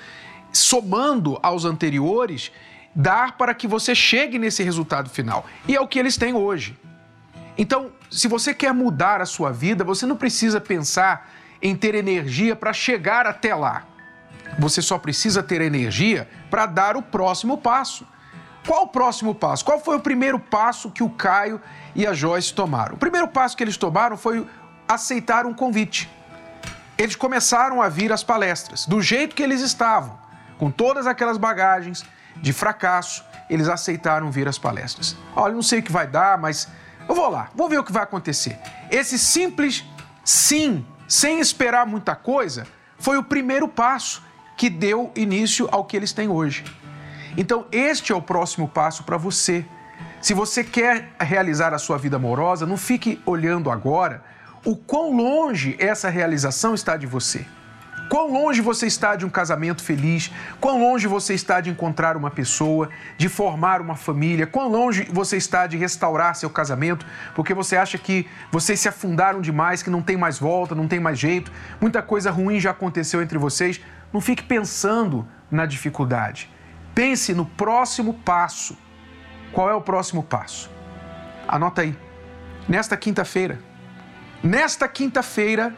somando 0.51 1.37
aos 1.43 1.63
anteriores, 1.63 2.51
dar 2.95 3.37
para 3.37 3.53
que 3.53 3.67
você 3.67 3.93
chegue 3.93 4.39
nesse 4.39 4.63
resultado 4.63 5.07
final. 5.07 5.45
E 5.67 5.75
é 5.75 5.79
o 5.79 5.87
que 5.87 5.99
eles 5.99 6.17
têm 6.17 6.33
hoje. 6.33 6.75
Então, 7.55 7.91
se 8.09 8.27
você 8.27 8.55
quer 8.55 8.73
mudar 8.73 9.21
a 9.21 9.25
sua 9.27 9.51
vida, 9.51 9.83
você 9.83 10.03
não 10.07 10.15
precisa 10.15 10.59
pensar 10.59 11.29
em 11.61 11.75
ter 11.75 11.93
energia 11.93 12.55
para 12.55 12.73
chegar 12.73 13.27
até 13.27 13.53
lá. 13.53 13.85
Você 14.57 14.81
só 14.81 14.97
precisa 14.97 15.43
ter 15.43 15.61
energia 15.61 16.27
para 16.49 16.65
dar 16.65 16.97
o 16.97 17.03
próximo 17.03 17.55
passo. 17.55 18.03
Qual 18.65 18.85
o 18.85 18.87
próximo 18.87 19.35
passo? 19.35 19.63
Qual 19.63 19.79
foi 19.79 19.97
o 19.97 20.01
primeiro 20.01 20.39
passo 20.39 20.89
que 20.89 21.03
o 21.03 21.09
Caio 21.11 21.61
e 21.93 22.07
a 22.07 22.13
Joyce 22.13 22.51
tomaram? 22.51 22.95
O 22.95 22.97
primeiro 22.97 23.27
passo 23.27 23.55
que 23.55 23.63
eles 23.63 23.77
tomaram 23.77 24.17
foi 24.17 24.43
aceitar 24.87 25.45
um 25.45 25.53
convite 25.53 26.09
eles 26.97 27.15
começaram 27.15 27.81
a 27.81 27.89
vir 27.89 28.11
às 28.11 28.23
palestras, 28.23 28.85
do 28.85 29.01
jeito 29.01 29.35
que 29.35 29.43
eles 29.43 29.61
estavam, 29.61 30.17
com 30.57 30.71
todas 30.71 31.07
aquelas 31.07 31.37
bagagens 31.37 32.05
de 32.37 32.53
fracasso, 32.53 33.23
eles 33.49 33.67
aceitaram 33.67 34.31
vir 34.31 34.47
às 34.47 34.57
palestras. 34.57 35.15
Olha, 35.35 35.53
não 35.53 35.61
sei 35.61 35.79
o 35.79 35.83
que 35.83 35.91
vai 35.91 36.07
dar, 36.07 36.37
mas 36.37 36.67
eu 37.07 37.13
vou 37.13 37.29
lá, 37.29 37.49
vou 37.53 37.69
ver 37.69 37.79
o 37.79 37.83
que 37.83 37.91
vai 37.91 38.03
acontecer. 38.03 38.57
Esse 38.89 39.19
simples 39.19 39.83
sim, 40.23 40.85
sem 41.07 41.39
esperar 41.39 41.85
muita 41.85 42.15
coisa, 42.15 42.65
foi 42.97 43.17
o 43.17 43.23
primeiro 43.23 43.67
passo 43.67 44.23
que 44.57 44.69
deu 44.69 45.11
início 45.15 45.67
ao 45.71 45.85
que 45.85 45.97
eles 45.97 46.13
têm 46.13 46.29
hoje. 46.29 46.63
Então, 47.37 47.65
este 47.71 48.11
é 48.11 48.15
o 48.15 48.21
próximo 48.21 48.67
passo 48.67 49.03
para 49.03 49.17
você. 49.17 49.65
Se 50.21 50.33
você 50.33 50.63
quer 50.63 51.11
realizar 51.19 51.73
a 51.73 51.77
sua 51.77 51.97
vida 51.97 52.15
amorosa, 52.15 52.65
não 52.65 52.77
fique 52.77 53.21
olhando 53.25 53.69
agora 53.69 54.23
o 54.65 54.75
quão 54.75 55.15
longe 55.15 55.75
essa 55.79 56.09
realização 56.09 56.73
está 56.73 56.97
de 56.97 57.05
você. 57.05 57.45
Quão 58.09 58.31
longe 58.31 58.61
você 58.61 58.85
está 58.85 59.15
de 59.15 59.25
um 59.25 59.29
casamento 59.29 59.83
feliz, 59.83 60.31
quão 60.59 60.79
longe 60.79 61.07
você 61.07 61.33
está 61.33 61.59
de 61.59 61.71
encontrar 61.71 62.15
uma 62.15 62.29
pessoa, 62.29 62.89
de 63.17 63.27
formar 63.27 63.81
uma 63.81 63.95
família, 63.95 64.45
quão 64.45 64.67
longe 64.67 65.07
você 65.11 65.37
está 65.37 65.65
de 65.65 65.75
restaurar 65.75 66.35
seu 66.35 66.49
casamento, 66.49 67.05
porque 67.33 67.53
você 67.53 67.75
acha 67.75 67.97
que 67.97 68.27
vocês 68.51 68.79
se 68.79 68.87
afundaram 68.87 69.41
demais, 69.41 69.81
que 69.81 69.89
não 69.89 70.03
tem 70.03 70.17
mais 70.17 70.37
volta, 70.37 70.75
não 70.75 70.87
tem 70.87 70.99
mais 70.99 71.17
jeito, 71.17 71.51
muita 71.81 72.01
coisa 72.01 72.29
ruim 72.29 72.59
já 72.59 72.71
aconteceu 72.71 73.21
entre 73.21 73.37
vocês. 73.37 73.81
Não 74.13 74.21
fique 74.21 74.43
pensando 74.43 75.27
na 75.49 75.65
dificuldade. 75.65 76.49
Pense 76.93 77.33
no 77.33 77.45
próximo 77.45 78.13
passo. 78.13 78.77
Qual 79.51 79.69
é 79.69 79.73
o 79.73 79.81
próximo 79.81 80.23
passo? 80.23 80.69
Anota 81.47 81.81
aí. 81.81 81.95
Nesta 82.67 82.95
quinta-feira, 82.95 83.59
Nesta 84.43 84.87
quinta-feira, 84.87 85.73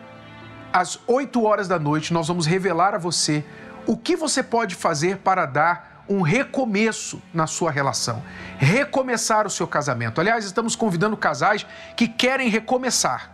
às 0.71 0.99
8 1.07 1.43
horas 1.43 1.67
da 1.67 1.79
noite, 1.79 2.13
nós 2.13 2.27
vamos 2.27 2.45
revelar 2.45 2.93
a 2.93 2.97
você 2.97 3.43
o 3.85 3.95
que 3.95 4.15
você 4.15 4.43
pode 4.43 4.75
fazer 4.75 5.17
para 5.17 5.45
dar 5.45 6.03
um 6.09 6.21
recomeço 6.21 7.21
na 7.33 7.47
sua 7.47 7.69
relação, 7.69 8.23
recomeçar 8.57 9.45
o 9.45 9.49
seu 9.49 9.67
casamento. 9.67 10.21
Aliás, 10.21 10.45
estamos 10.45 10.75
convidando 10.75 11.17
casais 11.17 11.65
que 11.95 12.07
querem 12.07 12.49
recomeçar. 12.49 13.31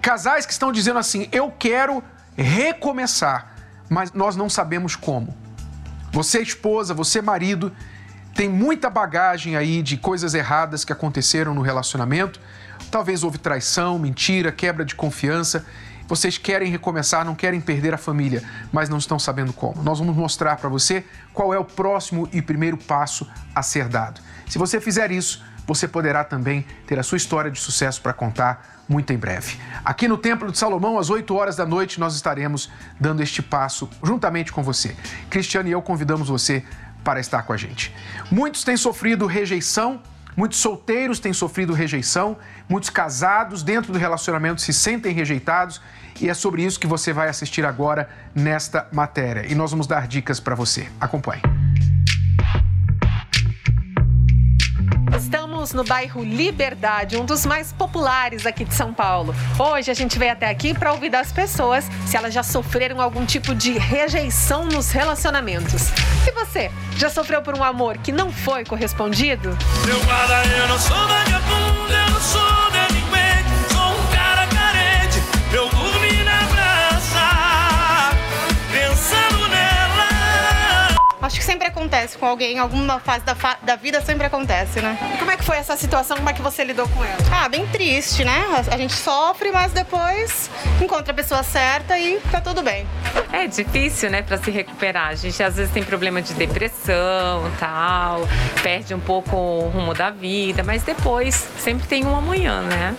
Casais 0.00 0.46
que 0.46 0.52
estão 0.52 0.72
dizendo 0.72 0.98
assim: 0.98 1.28
eu 1.30 1.52
quero 1.56 2.02
recomeçar, 2.36 3.54
mas 3.88 4.12
nós 4.12 4.34
não 4.36 4.48
sabemos 4.48 4.96
como. 4.96 5.36
Você, 6.12 6.40
esposa, 6.40 6.92
você, 6.92 7.22
marido, 7.22 7.72
tem 8.40 8.48
muita 8.48 8.88
bagagem 8.88 9.54
aí 9.54 9.82
de 9.82 9.98
coisas 9.98 10.32
erradas 10.32 10.82
que 10.82 10.94
aconteceram 10.94 11.52
no 11.52 11.60
relacionamento 11.60 12.40
Talvez 12.90 13.22
houve 13.22 13.38
traição, 13.38 13.98
mentira, 13.98 14.50
quebra 14.50 14.84
de 14.84 14.94
confiança. 14.94 15.64
Vocês 16.08 16.38
querem 16.38 16.70
recomeçar, 16.70 17.24
não 17.24 17.36
querem 17.36 17.60
perder 17.60 17.94
a 17.94 17.98
família, 17.98 18.42
mas 18.72 18.88
não 18.88 18.98
estão 18.98 19.18
sabendo 19.18 19.52
como. 19.52 19.80
Nós 19.82 20.00
vamos 20.00 20.16
mostrar 20.16 20.56
para 20.56 20.68
você 20.68 21.04
qual 21.32 21.54
é 21.54 21.58
o 21.58 21.64
próximo 21.64 22.28
e 22.32 22.42
primeiro 22.42 22.76
passo 22.76 23.28
a 23.54 23.62
ser 23.62 23.86
dado. 23.86 24.20
Se 24.48 24.58
você 24.58 24.80
fizer 24.80 25.12
isso, 25.12 25.44
você 25.64 25.86
poderá 25.86 26.24
também 26.24 26.66
ter 26.84 26.98
a 26.98 27.02
sua 27.04 27.16
história 27.16 27.48
de 27.48 27.60
sucesso 27.60 28.02
para 28.02 28.12
contar 28.12 28.80
muito 28.88 29.12
em 29.12 29.16
breve. 29.16 29.56
Aqui 29.84 30.08
no 30.08 30.18
Templo 30.18 30.50
de 30.50 30.58
Salomão, 30.58 30.98
às 30.98 31.10
8 31.10 31.32
horas 31.32 31.54
da 31.54 31.64
noite, 31.64 32.00
nós 32.00 32.16
estaremos 32.16 32.68
dando 32.98 33.22
este 33.22 33.40
passo 33.40 33.88
juntamente 34.02 34.50
com 34.50 34.64
você. 34.64 34.96
Cristiano 35.28 35.68
e 35.68 35.72
eu 35.72 35.80
convidamos 35.80 36.28
você 36.28 36.64
para 37.04 37.20
estar 37.20 37.42
com 37.42 37.52
a 37.52 37.56
gente. 37.56 37.94
Muitos 38.30 38.64
têm 38.64 38.76
sofrido 38.76 39.26
rejeição, 39.26 40.00
muitos 40.36 40.58
solteiros 40.58 41.18
têm 41.18 41.32
sofrido 41.32 41.72
rejeição, 41.72 42.36
muitos 42.68 42.90
casados 42.90 43.62
dentro 43.62 43.92
do 43.92 43.98
relacionamento 43.98 44.60
se 44.60 44.72
sentem 44.72 45.12
rejeitados 45.12 45.80
e 46.20 46.28
é 46.28 46.34
sobre 46.34 46.62
isso 46.62 46.78
que 46.78 46.86
você 46.86 47.12
vai 47.12 47.28
assistir 47.28 47.64
agora 47.64 48.08
nesta 48.34 48.86
matéria. 48.92 49.50
E 49.50 49.54
nós 49.54 49.70
vamos 49.70 49.86
dar 49.86 50.06
dicas 50.06 50.38
para 50.38 50.54
você. 50.54 50.88
Acompanhe. 51.00 51.59
Estamos 55.60 55.74
no 55.74 55.84
bairro 55.84 56.24
Liberdade, 56.24 57.18
um 57.18 57.24
dos 57.26 57.44
mais 57.44 57.70
populares 57.70 58.46
aqui 58.46 58.64
de 58.64 58.74
São 58.74 58.94
Paulo. 58.94 59.34
Hoje 59.58 59.90
a 59.90 59.94
gente 59.94 60.18
veio 60.18 60.32
até 60.32 60.48
aqui 60.48 60.72
para 60.72 60.90
ouvir 60.90 61.10
das 61.10 61.32
pessoas 61.32 61.84
se 62.06 62.16
elas 62.16 62.32
já 62.32 62.42
sofreram 62.42 62.98
algum 62.98 63.26
tipo 63.26 63.54
de 63.54 63.72
rejeição 63.76 64.64
nos 64.64 64.90
relacionamentos. 64.90 65.90
E 66.26 66.32
você, 66.32 66.70
já 66.96 67.10
sofreu 67.10 67.42
por 67.42 67.54
um 67.54 67.62
amor 67.62 67.98
que 67.98 68.10
não 68.10 68.32
foi 68.32 68.64
correspondido? 68.64 69.50
Meu 69.84 70.00
guarda, 70.00 70.42
eu 70.46 70.66
não 70.66 70.78
sou 70.78 70.96
vagabundo, 70.96 71.92
eu 71.92 72.10
não 72.10 72.20
sou 72.22 72.49
Acho 81.30 81.38
que 81.38 81.44
sempre 81.44 81.68
acontece 81.68 82.18
com 82.18 82.26
alguém, 82.26 82.56
em 82.56 82.58
alguma 82.58 82.98
fase 82.98 83.24
da, 83.24 83.36
fa 83.36 83.56
da 83.62 83.76
vida 83.76 84.00
sempre 84.00 84.26
acontece, 84.26 84.80
né? 84.80 84.98
E 85.14 85.16
como 85.16 85.30
é 85.30 85.36
que 85.36 85.44
foi 85.44 85.58
essa 85.58 85.76
situação? 85.76 86.16
Como 86.16 86.28
é 86.28 86.32
que 86.32 86.42
você 86.42 86.64
lidou 86.64 86.88
com 86.88 87.04
ela? 87.04 87.18
Ah, 87.30 87.48
bem 87.48 87.64
triste, 87.68 88.24
né? 88.24 88.44
A 88.68 88.76
gente 88.76 88.94
sofre, 88.94 89.52
mas 89.52 89.70
depois 89.70 90.50
encontra 90.82 91.12
a 91.12 91.14
pessoa 91.14 91.44
certa 91.44 91.96
e 91.96 92.18
tá 92.32 92.40
tudo 92.40 92.64
bem. 92.64 92.84
É 93.32 93.46
difícil, 93.46 94.10
né, 94.10 94.22
para 94.22 94.38
se 94.38 94.50
recuperar. 94.50 95.06
A 95.06 95.14
gente 95.14 95.40
às 95.40 95.54
vezes 95.54 95.72
tem 95.72 95.84
problema 95.84 96.20
de 96.20 96.34
depressão, 96.34 97.48
tal, 97.60 98.28
perde 98.60 98.92
um 98.92 99.00
pouco 99.00 99.36
o 99.36 99.68
rumo 99.68 99.94
da 99.94 100.10
vida, 100.10 100.64
mas 100.64 100.82
depois 100.82 101.46
sempre 101.60 101.86
tem 101.86 102.04
um 102.04 102.16
amanhã, 102.16 102.60
né? 102.62 102.96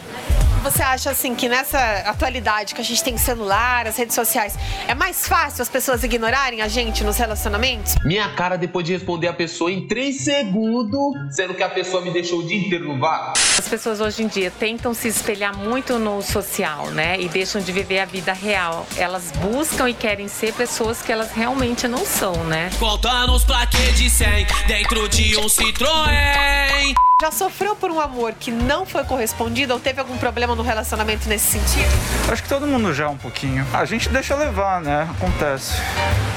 Você 0.63 0.84
acha 0.84 1.10
assim 1.10 1.34
que 1.34 1.50
nessa 1.50 1.80
atualidade 2.06 2.75
que 2.75 2.82
a 2.82 2.84
gente 2.84 3.03
tem 3.03 3.18
celular, 3.18 3.88
as 3.88 3.98
redes 3.98 4.13
sociais, 4.13 4.56
é 4.88 4.94
mais 4.94 5.27
fácil 5.27 5.63
as 5.63 5.70
pessoas 5.70 6.03
ignorarem 6.03 6.62
a 6.62 6.68
gente 6.68 7.03
nos 7.03 7.18
relacionamentos? 7.18 7.96
Minha 8.06 8.30
cara 8.36 8.58
depois 8.58 8.86
de 8.86 8.94
responder 8.94 9.27
a 9.27 9.34
pessoa 9.34 9.72
em 9.72 9.88
3 9.88 10.15
segundos, 10.24 11.15
sendo 11.36 11.56
que 11.56 11.63
a 11.63 11.70
pessoa 11.70 12.03
me 12.03 12.12
deixou 12.12 12.39
o 12.39 12.48
dia 12.48 12.60
inteiro 12.60 12.88
no 12.88 13.00
vácuo. 13.00 13.34
As 13.58 13.68
pessoas 13.68 14.00
hoje 14.00 14.22
em 14.22 14.27
dia 14.27 14.51
tentam 14.51 14.94
se 14.94 15.08
espelhar 15.08 15.58
muito 15.58 15.98
no 15.98 16.22
social, 16.22 16.91
né? 16.91 17.20
E 17.20 17.27
deixam 17.27 17.60
de 17.60 17.72
viver 17.72 18.00
a 18.00 18.06
vida 18.06 18.32
real. 18.32 18.86
Elas 18.96 19.32
buscam 19.32 19.89
e 19.89 19.96
querem 19.96 20.27
ser 20.27 20.53
pessoas 20.53 21.01
que 21.01 21.12
elas 21.12 21.32
realmente 21.32 21.88
não 21.88 22.06
são, 22.06 22.36
né? 22.44 22.70
Conta 22.77 23.25
nos 23.25 23.44
plaquês 23.44 23.98
de 23.98 24.12
100 24.12 24.46
dentro 24.68 25.10
de 25.10 25.38
um 25.38 25.48
Citroën. 25.48 26.94
Já 27.22 27.30
sofreu 27.30 27.75
por 27.75 27.91
um 27.91 28.01
amor 28.01 28.34
que 28.34 28.50
não 28.50 28.84
foi 28.84 29.03
correspondido 29.03 29.74
ou 29.74 29.80
teve 29.80 30.00
algum 30.00 30.18
problema 30.18 30.50
no 30.55 30.63
relacionamento 30.63 31.27
nesse 31.27 31.60
sentido? 31.60 31.91
Acho 32.31 32.43
que 32.43 32.50
todo 32.50 32.67
mundo 32.67 32.93
já 32.93 33.10
um 33.10 33.17
pouquinho. 33.17 33.65
A 33.74 33.86
gente 33.86 34.10
deixa 34.10 34.36
levar, 34.36 34.81
né? 34.81 35.08
Acontece. 35.12 35.74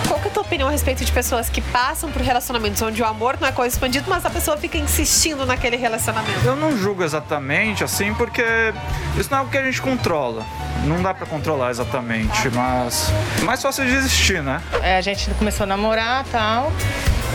Qual 0.06 0.21
que 0.21 0.28
é 0.28 0.30
a 0.30 0.35
tua 0.35 0.42
opinião 0.42 0.68
a 0.68 0.71
respeito 0.71 1.04
de 1.04 1.12
pessoas 1.12 1.49
que 1.49 1.61
passam 1.61 2.11
por 2.11 2.23
relacionamentos 2.23 2.80
onde 2.83 3.02
o 3.02 3.04
amor 3.04 3.38
não 3.40 3.49
é 3.49 3.52
correspondido, 3.52 4.06
mas 4.09 4.25
a 4.25 4.30
pessoa 4.30 4.56
fica 4.56 4.78
insistindo 4.78 5.47
naquele 5.47 5.76
relacionamento? 5.76 6.38
Eu 6.44 6.56
não 6.56 6.76
julgo 6.76 7.02
exatamente 7.02 7.85
assim, 7.85 8.14
porque 8.14 8.42
isso 9.18 9.30
não 9.30 9.38
é 9.38 9.40
algo 9.40 9.50
que 9.50 9.59
a 9.59 9.64
gente 9.64 9.80
controla. 9.80 10.44
Não 10.85 11.02
dá 11.02 11.14
para 11.14 11.26
controlar 11.26 11.71
exatamente, 11.71 12.49
mas 12.50 13.11
é 13.40 13.44
mais 13.44 13.62
fácil 13.62 13.85
desistir, 13.85 14.42
né? 14.42 14.61
É, 14.83 14.97
a 14.97 15.00
gente 15.00 15.30
começou 15.35 15.64
a 15.64 15.66
namorar 15.66 16.25
tal. 16.30 16.71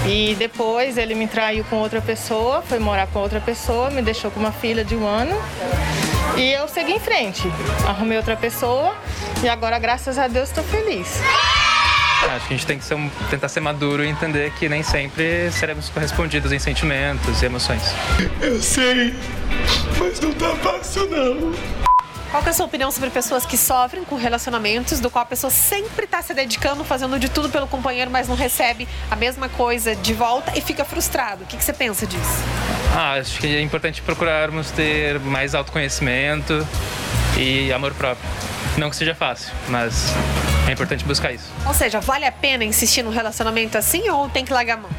E 0.06 0.36
depois 0.36 0.98
ele 0.98 1.14
me 1.14 1.28
traiu 1.28 1.64
com 1.66 1.78
outra 1.78 2.02
pessoa, 2.02 2.62
foi 2.62 2.80
morar 2.80 3.08
com 3.08 3.20
outra 3.20 3.40
pessoa, 3.40 3.90
me 3.90 4.02
deixou 4.02 4.32
com 4.32 4.40
uma 4.40 4.52
filha 4.52 4.84
de 4.84 4.96
um 4.96 5.06
ano. 5.06 5.36
E 6.38 6.52
eu 6.52 6.68
segui 6.68 6.94
em 6.94 7.00
frente. 7.00 7.44
Arrumei 7.88 8.18
outra 8.18 8.36
pessoa 8.36 8.96
e 9.44 9.50
agora, 9.50 9.78
graças 9.80 10.18
a 10.18 10.28
Deus, 10.28 10.50
estou 10.50 10.64
feliz. 10.64 11.20
Acho 12.22 12.48
que 12.48 12.54
a 12.54 12.58
gente 12.58 12.68
tem 12.68 12.78
que 12.78 12.84
ser 12.84 12.98
tentar 13.30 13.48
ser 13.48 13.62
maduro 13.62 14.04
e 14.04 14.08
entender 14.08 14.52
que 14.52 14.68
nem 14.68 14.84
sempre 14.84 15.50
seremos 15.52 15.90
correspondidos 15.90 16.52
em 16.52 16.60
sentimentos 16.60 17.42
e 17.42 17.46
emoções. 17.46 17.82
Eu 18.42 18.62
sei, 18.62 19.16
mas 19.98 20.20
não 20.20 20.34
tá 20.34 20.54
fácil 20.58 21.10
não. 21.10 21.89
Qual 22.32 22.44
é 22.46 22.50
a 22.50 22.54
sua 22.54 22.68
opinião 22.68 22.92
sobre 22.92 23.10
pessoas 23.10 23.44
que 23.44 23.58
sofrem 23.58 24.04
com 24.04 24.16
relacionamentos, 24.16 25.00
do 25.00 25.10
qual 25.10 25.24
a 25.24 25.26
pessoa 25.26 25.50
sempre 25.50 26.06
está 26.06 26.22
se 26.22 26.32
dedicando, 26.32 26.84
fazendo 26.84 27.18
de 27.18 27.28
tudo 27.28 27.50
pelo 27.50 27.66
companheiro, 27.68 28.12
mas 28.12 28.28
não 28.28 28.36
recebe 28.36 28.88
a 29.10 29.16
mesma 29.16 29.50
coisa 29.50 29.96
de 29.96 30.14
volta 30.14 30.56
e 30.56 30.62
fica 30.62 30.86
frustrado? 30.86 31.44
O 31.44 31.48
que, 31.48 31.58
que 31.58 31.64
você 31.64 31.74
pensa 31.74 32.06
disso? 32.06 32.44
Ah, 32.96 33.14
acho 33.14 33.40
que 33.40 33.48
é 33.48 33.62
importante 33.62 34.04
procurarmos 34.04 34.70
ter 34.70 35.20
mais 35.20 35.56
autoconhecimento 35.56 36.68
e 37.36 37.74
amor 37.74 37.96
próprio. 37.96 38.30
Não 38.78 38.92
que 38.92 38.96
seja 38.96 39.16
fácil, 39.16 39.52
mas 39.68 40.14
é 40.68 40.72
importante 40.72 41.04
buscar 41.06 41.32
isso. 41.32 41.52
Ou 41.66 41.74
seja, 41.74 42.00
vale 42.00 42.26
a 42.26 42.32
pena 42.32 42.64
insistir 42.64 43.02
num 43.02 43.12
relacionamento 43.12 43.76
assim 43.76 44.08
ou 44.08 44.30
tem 44.30 44.46
que 44.46 44.54
largar 44.54 44.76
a 44.76 44.82
mão? 44.82 44.92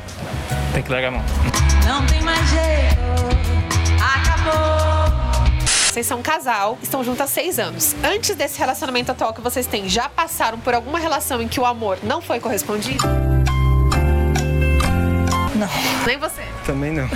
Tem 0.72 0.82
que 0.82 0.90
largar 0.90 1.08
a 1.08 1.10
mão. 1.12 1.24
Não 1.86 2.04
tem 2.06 2.20
mais 2.22 2.48
jeito, 2.48 3.00
acabou. 4.02 4.89
Vocês 5.90 6.06
são 6.06 6.20
um 6.20 6.22
casal, 6.22 6.78
estão 6.80 7.02
juntos 7.02 7.20
há 7.20 7.26
seis 7.26 7.58
anos. 7.58 7.96
Antes 8.04 8.36
desse 8.36 8.56
relacionamento 8.60 9.10
atual 9.10 9.34
que 9.34 9.40
vocês 9.40 9.66
têm, 9.66 9.88
já 9.88 10.08
passaram 10.08 10.56
por 10.60 10.72
alguma 10.72 11.00
relação 11.00 11.42
em 11.42 11.48
que 11.48 11.58
o 11.58 11.66
amor 11.66 11.98
não 12.04 12.22
foi 12.22 12.38
correspondido? 12.38 13.04
Não. 15.56 15.68
Nem 16.06 16.16
você. 16.16 16.42
Também 16.64 16.92
não. 16.92 17.08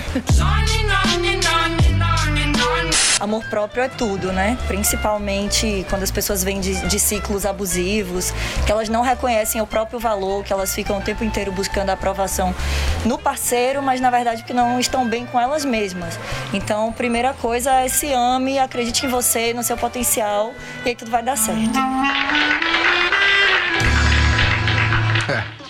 Amor 3.25 3.43
próprio 3.47 3.83
é 3.83 3.89
tudo, 3.89 4.35
né? 4.35 4.59
Principalmente 4.67 5.87
quando 5.89 6.03
as 6.03 6.11
pessoas 6.11 6.45
vêm 6.45 6.61
de, 6.61 6.75
de, 6.87 7.01
ciclos 7.01 7.47
abusivos, 7.47 8.35
que 8.67 8.71
elas 8.71 8.91
não 8.91 9.01
reconhecem 9.01 9.63
o 9.63 9.67
próprio 9.67 9.99
valor, 9.99 10.45
que 10.45 10.53
elas 10.53 10.75
ficam 10.75 10.99
o 10.99 11.01
tempo 11.01 11.25
inteiro 11.25 11.51
buscando 11.51 11.89
a 11.89 11.95
aprovação 11.95 12.55
no 13.03 13.17
parceiro, 13.17 13.83
mas 13.83 13.99
na 13.99 14.11
verdade 14.11 14.45
que 14.45 14.53
não 14.53 14.79
estão 14.79 15.09
bem 15.09 15.25
com 15.25 15.41
elas 15.41 15.65
mesmas. 15.65 16.19
Então, 16.53 16.93
primeira 16.93 17.33
coisa 17.33 17.73
é 17.81 17.89
se 17.89 18.13
ame, 18.13 18.59
acredite 18.59 19.07
em 19.07 19.09
você, 19.09 19.55
no 19.55 19.63
seu 19.63 19.79
potencial, 19.79 20.53
e 20.85 20.91
aí 20.91 20.95
tudo 20.95 21.11
vai 21.11 21.23
dar 21.23 21.39
certo. 21.39 21.79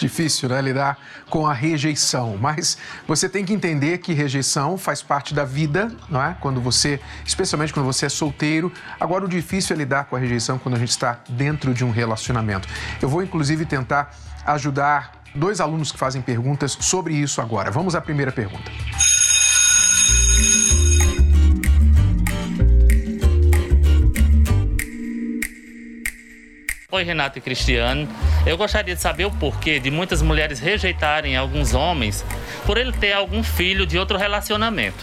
Difícil, 0.04 0.48
né? 0.48 0.60
Lidar 0.60 0.98
com 1.30 1.46
a 1.46 1.52
rejeição. 1.52 2.36
Mas 2.40 2.76
você 3.06 3.28
tem 3.28 3.44
que 3.44 3.52
entender 3.52 3.98
que 3.98 4.12
rejeição 4.12 4.76
faz 4.76 5.02
parte 5.02 5.32
da 5.34 5.44
vida, 5.44 5.90
não 6.08 6.22
é? 6.22 6.36
Quando 6.40 6.60
você, 6.60 7.00
especialmente 7.24 7.72
quando 7.72 7.86
você 7.86 8.06
é 8.06 8.08
solteiro. 8.08 8.72
Agora, 9.00 9.24
o 9.24 9.28
difícil 9.28 9.74
é 9.74 9.78
lidar 9.78 10.04
com 10.04 10.16
a 10.16 10.18
rejeição 10.18 10.58
quando 10.58 10.74
a 10.74 10.78
gente 10.78 10.90
está 10.90 11.18
dentro 11.28 11.72
de 11.72 11.84
um 11.84 11.90
relacionamento. 11.90 12.68
Eu 13.00 13.08
vou, 13.08 13.22
inclusive, 13.22 13.64
tentar 13.64 14.14
ajudar 14.46 15.22
dois 15.34 15.60
alunos 15.60 15.90
que 15.90 15.98
fazem 15.98 16.20
perguntas 16.20 16.76
sobre 16.80 17.14
isso 17.14 17.40
agora. 17.40 17.70
Vamos 17.70 17.94
à 17.94 18.00
primeira 18.00 18.30
pergunta. 18.30 18.70
Oi, 26.90 27.02
Renato 27.02 27.38
e 27.38 27.40
Cristiano. 27.40 28.06
Eu 28.46 28.58
gostaria 28.58 28.94
de 28.94 29.00
saber 29.00 29.24
o 29.24 29.30
porquê 29.30 29.80
de 29.80 29.90
muitas 29.90 30.20
mulheres 30.20 30.60
rejeitarem 30.60 31.34
alguns 31.34 31.72
homens 31.72 32.22
por 32.66 32.76
ele 32.76 32.92
ter 32.92 33.14
algum 33.14 33.42
filho 33.42 33.86
de 33.86 33.98
outro 33.98 34.18
relacionamento. 34.18 35.02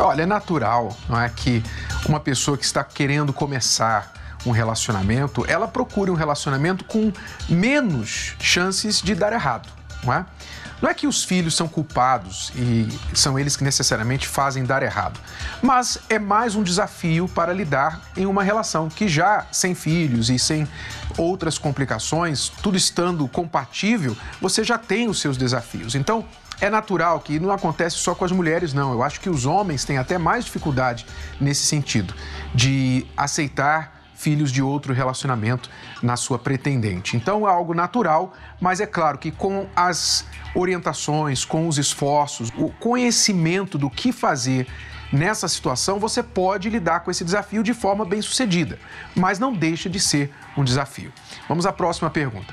Olha, 0.00 0.22
é 0.22 0.26
natural, 0.26 0.94
não 1.08 1.20
é 1.20 1.28
que 1.28 1.62
uma 2.08 2.18
pessoa 2.18 2.58
que 2.58 2.64
está 2.64 2.82
querendo 2.82 3.32
começar 3.32 4.12
um 4.44 4.50
relacionamento, 4.50 5.44
ela 5.48 5.68
procure 5.68 6.10
um 6.10 6.14
relacionamento 6.14 6.84
com 6.84 7.12
menos 7.48 8.34
chances 8.40 9.00
de 9.00 9.14
dar 9.14 9.32
errado, 9.32 9.68
não 10.04 10.12
é? 10.12 10.26
Não 10.80 10.90
é 10.90 10.94
que 10.94 11.06
os 11.06 11.24
filhos 11.24 11.54
são 11.54 11.66
culpados 11.66 12.52
e 12.54 12.88
são 13.14 13.38
eles 13.38 13.56
que 13.56 13.64
necessariamente 13.64 14.28
fazem 14.28 14.64
dar 14.64 14.82
errado, 14.82 15.18
mas 15.62 15.98
é 16.08 16.18
mais 16.18 16.54
um 16.54 16.62
desafio 16.62 17.28
para 17.28 17.52
lidar 17.52 18.00
em 18.16 18.26
uma 18.26 18.42
relação 18.42 18.88
que 18.88 19.08
já 19.08 19.46
sem 19.50 19.74
filhos 19.74 20.28
e 20.28 20.38
sem 20.38 20.68
outras 21.16 21.56
complicações, 21.56 22.50
tudo 22.62 22.76
estando 22.76 23.26
compatível, 23.28 24.16
você 24.40 24.62
já 24.62 24.76
tem 24.76 25.08
os 25.08 25.20
seus 25.20 25.36
desafios. 25.36 25.94
Então, 25.94 26.26
é 26.60 26.70
natural 26.70 27.20
que 27.20 27.38
não 27.38 27.52
acontece 27.52 27.96
só 27.96 28.14
com 28.14 28.24
as 28.24 28.32
mulheres, 28.32 28.72
não. 28.72 28.92
Eu 28.92 29.02
acho 29.02 29.20
que 29.20 29.28
os 29.28 29.44
homens 29.44 29.84
têm 29.84 29.98
até 29.98 30.18
mais 30.18 30.44
dificuldade 30.44 31.06
nesse 31.40 31.66
sentido, 31.66 32.14
de 32.54 33.06
aceitar 33.16 33.95
filhos 34.16 34.50
de 34.50 34.62
outro 34.62 34.92
relacionamento 34.92 35.70
na 36.02 36.16
sua 36.16 36.38
pretendente. 36.38 37.16
Então 37.16 37.46
é 37.46 37.50
algo 37.50 37.74
natural, 37.74 38.34
mas 38.60 38.80
é 38.80 38.86
claro 38.86 39.18
que 39.18 39.30
com 39.30 39.68
as 39.76 40.26
orientações, 40.54 41.44
com 41.44 41.68
os 41.68 41.78
esforços, 41.78 42.50
o 42.56 42.70
conhecimento 42.70 43.78
do 43.78 43.90
que 43.90 44.10
fazer 44.10 44.66
nessa 45.12 45.46
situação 45.46 46.00
você 46.00 46.22
pode 46.22 46.68
lidar 46.68 47.00
com 47.00 47.10
esse 47.10 47.24
desafio 47.24 47.62
de 47.62 47.72
forma 47.72 48.04
bem 48.04 48.20
sucedida, 48.20 48.78
mas 49.14 49.38
não 49.38 49.52
deixa 49.52 49.88
de 49.88 50.00
ser 50.00 50.32
um 50.56 50.64
desafio. 50.64 51.12
Vamos 51.48 51.66
à 51.66 51.72
próxima 51.72 52.10
pergunta. 52.10 52.52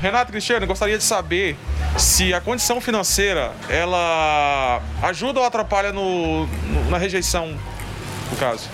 Renato 0.00 0.30
Cristiano, 0.30 0.66
gostaria 0.66 0.98
de 0.98 1.04
saber 1.04 1.56
se 1.96 2.34
a 2.34 2.40
condição 2.40 2.80
financeira 2.80 3.54
ela 3.70 4.82
ajuda 5.02 5.40
ou 5.40 5.46
atrapalha 5.46 5.92
no, 5.92 6.46
no, 6.46 6.90
na 6.90 6.98
rejeição, 6.98 7.56
no 8.30 8.36
caso. 8.36 8.68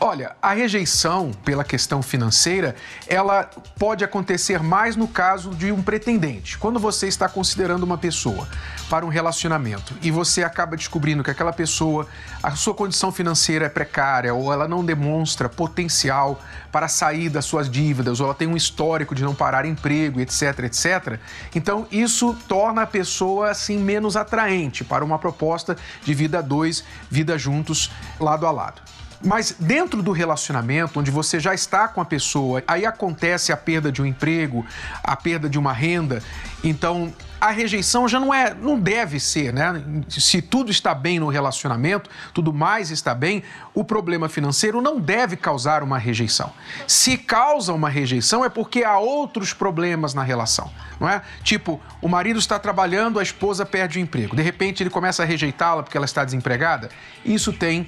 Olha, 0.00 0.34
a 0.42 0.52
rejeição 0.52 1.30
pela 1.44 1.64
questão 1.64 2.02
financeira, 2.02 2.74
ela 3.06 3.48
pode 3.78 4.04
acontecer 4.04 4.62
mais 4.62 4.96
no 4.96 5.06
caso 5.06 5.50
de 5.50 5.70
um 5.70 5.82
pretendente. 5.82 6.58
Quando 6.58 6.80
você 6.80 7.06
está 7.06 7.28
considerando 7.28 7.84
uma 7.84 7.96
pessoa 7.96 8.48
para 8.90 9.06
um 9.06 9.08
relacionamento 9.08 9.94
e 10.02 10.10
você 10.10 10.42
acaba 10.42 10.76
descobrindo 10.76 11.22
que 11.22 11.30
aquela 11.30 11.52
pessoa, 11.52 12.06
a 12.42 12.52
sua 12.56 12.74
condição 12.74 13.12
financeira 13.12 13.66
é 13.66 13.68
precária 13.68 14.34
ou 14.34 14.52
ela 14.52 14.66
não 14.68 14.84
demonstra 14.84 15.48
potencial 15.48 16.40
para 16.72 16.88
sair 16.88 17.28
das 17.28 17.44
suas 17.44 17.70
dívidas 17.70 18.20
ou 18.20 18.26
ela 18.26 18.34
tem 18.34 18.48
um 18.48 18.56
histórico 18.56 19.14
de 19.14 19.22
não 19.22 19.34
parar 19.34 19.64
emprego, 19.64 20.20
etc, 20.20 20.58
etc. 20.64 21.18
Então, 21.54 21.86
isso 21.90 22.36
torna 22.48 22.82
a 22.82 22.86
pessoa 22.86 23.50
assim 23.50 23.78
menos 23.78 24.16
atraente 24.16 24.82
para 24.84 25.04
uma 25.04 25.18
proposta 25.18 25.76
de 26.04 26.12
vida 26.14 26.42
dois, 26.42 26.84
vida 27.10 27.38
juntos, 27.38 27.90
lado 28.18 28.46
a 28.46 28.50
lado. 28.50 28.82
Mas 29.24 29.56
dentro 29.58 30.02
do 30.02 30.12
relacionamento, 30.12 31.00
onde 31.00 31.10
você 31.10 31.40
já 31.40 31.54
está 31.54 31.88
com 31.88 32.00
a 32.00 32.04
pessoa, 32.04 32.62
aí 32.66 32.84
acontece 32.84 33.52
a 33.52 33.56
perda 33.56 33.90
de 33.90 34.02
um 34.02 34.06
emprego, 34.06 34.64
a 35.02 35.16
perda 35.16 35.48
de 35.48 35.58
uma 35.58 35.72
renda, 35.72 36.22
então 36.62 37.12
a 37.40 37.50
rejeição 37.50 38.08
já 38.08 38.18
não 38.18 38.32
é, 38.32 38.54
não 38.54 38.78
deve 38.78 39.20
ser, 39.20 39.52
né? 39.52 39.82
Se 40.08 40.40
tudo 40.40 40.70
está 40.70 40.94
bem 40.94 41.18
no 41.18 41.28
relacionamento, 41.28 42.08
tudo 42.32 42.54
mais 42.54 42.90
está 42.90 43.14
bem, 43.14 43.42
o 43.74 43.84
problema 43.84 44.30
financeiro 44.30 44.80
não 44.80 44.98
deve 44.98 45.36
causar 45.36 45.82
uma 45.82 45.98
rejeição. 45.98 46.52
Se 46.86 47.18
causa 47.18 47.74
uma 47.74 47.90
rejeição 47.90 48.44
é 48.44 48.48
porque 48.48 48.82
há 48.82 48.98
outros 48.98 49.52
problemas 49.52 50.14
na 50.14 50.22
relação, 50.22 50.70
não 50.98 51.06
é? 51.06 51.20
Tipo, 51.42 51.78
o 52.00 52.08
marido 52.08 52.38
está 52.38 52.58
trabalhando, 52.58 53.18
a 53.18 53.22
esposa 53.22 53.66
perde 53.66 53.98
o 53.98 54.00
emprego. 54.00 54.34
De 54.34 54.42
repente 54.42 54.82
ele 54.82 54.90
começa 54.90 55.22
a 55.22 55.26
rejeitá-la 55.26 55.82
porque 55.82 55.98
ela 55.98 56.06
está 56.06 56.24
desempregada. 56.24 56.88
Isso 57.26 57.52
tem 57.52 57.86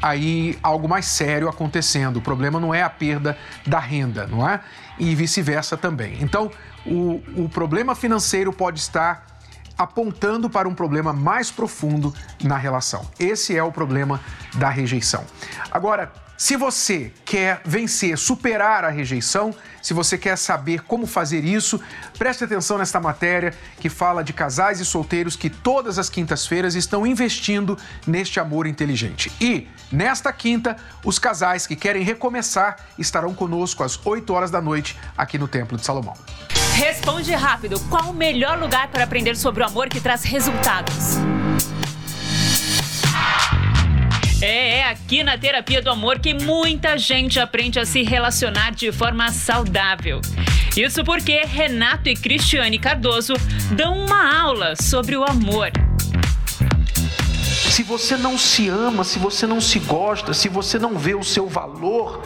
aí 0.00 0.58
algo 0.62 0.88
mais 0.88 1.06
sério 1.06 1.48
acontecendo. 1.48 2.18
O 2.18 2.22
problema 2.22 2.60
não 2.60 2.74
é 2.74 2.82
a 2.82 2.90
perda 2.90 3.36
da 3.66 3.78
renda, 3.78 4.26
não 4.26 4.48
é? 4.48 4.60
E 4.98 5.14
vice-versa 5.14 5.76
também. 5.76 6.18
Então, 6.20 6.50
o, 6.84 7.22
o 7.36 7.48
problema 7.48 7.94
financeiro 7.94 8.52
pode 8.52 8.78
estar 8.78 9.26
apontando 9.76 10.48
para 10.48 10.68
um 10.68 10.74
problema 10.74 11.12
mais 11.12 11.50
profundo 11.50 12.14
na 12.42 12.56
relação. 12.56 13.06
Esse 13.18 13.56
é 13.56 13.62
o 13.62 13.70
problema 13.70 14.20
da 14.54 14.70
rejeição. 14.70 15.24
Agora, 15.70 16.10
se 16.36 16.56
você 16.56 17.12
quer 17.24 17.60
vencer, 17.64 18.18
superar 18.18 18.84
a 18.84 18.90
rejeição, 18.90 19.54
se 19.80 19.94
você 19.94 20.18
quer 20.18 20.36
saber 20.36 20.82
como 20.82 21.06
fazer 21.06 21.44
isso, 21.44 21.80
preste 22.18 22.44
atenção 22.44 22.76
nesta 22.76 23.00
matéria 23.00 23.54
que 23.78 23.88
fala 23.88 24.22
de 24.22 24.32
casais 24.32 24.80
e 24.80 24.84
solteiros 24.84 25.36
que 25.36 25.48
todas 25.48 25.98
as 25.98 26.10
quintas-feiras 26.10 26.74
estão 26.74 27.06
investindo 27.06 27.78
neste 28.06 28.38
amor 28.38 28.66
inteligente. 28.66 29.32
E, 29.40 29.68
nesta 29.90 30.32
quinta, 30.32 30.76
os 31.04 31.18
casais 31.18 31.66
que 31.66 31.76
querem 31.76 32.02
recomeçar 32.02 32.76
estarão 32.98 33.34
conosco 33.34 33.82
às 33.82 33.98
8 34.04 34.32
horas 34.32 34.50
da 34.50 34.60
noite 34.60 34.96
aqui 35.16 35.38
no 35.38 35.48
Templo 35.48 35.78
de 35.78 35.84
Salomão. 35.84 36.14
Responde 36.74 37.32
rápido: 37.32 37.80
qual 37.88 38.10
o 38.10 38.14
melhor 38.14 38.58
lugar 38.58 38.88
para 38.88 39.04
aprender 39.04 39.36
sobre 39.36 39.62
o 39.62 39.66
amor 39.66 39.88
que 39.88 40.00
traz 40.00 40.24
resultados? 40.24 41.16
É, 44.40 44.78
é 44.78 44.88
aqui 44.90 45.24
na 45.24 45.38
Terapia 45.38 45.80
do 45.80 45.90
Amor 45.90 46.18
que 46.18 46.34
muita 46.34 46.98
gente 46.98 47.40
aprende 47.40 47.80
a 47.80 47.86
se 47.86 48.02
relacionar 48.02 48.72
de 48.72 48.92
forma 48.92 49.30
saudável. 49.30 50.20
Isso 50.76 51.02
porque 51.02 51.44
Renato 51.46 52.10
e 52.10 52.14
Cristiane 52.14 52.78
Cardoso 52.78 53.32
dão 53.72 53.98
uma 53.98 54.38
aula 54.38 54.74
sobre 54.76 55.16
o 55.16 55.24
amor. 55.24 55.70
Se 57.70 57.82
você 57.82 58.16
não 58.16 58.36
se 58.36 58.68
ama, 58.68 59.04
se 59.04 59.18
você 59.18 59.46
não 59.46 59.60
se 59.60 59.78
gosta, 59.78 60.34
se 60.34 60.50
você 60.50 60.78
não 60.78 60.98
vê 60.98 61.14
o 61.14 61.24
seu 61.24 61.48
valor, 61.48 62.22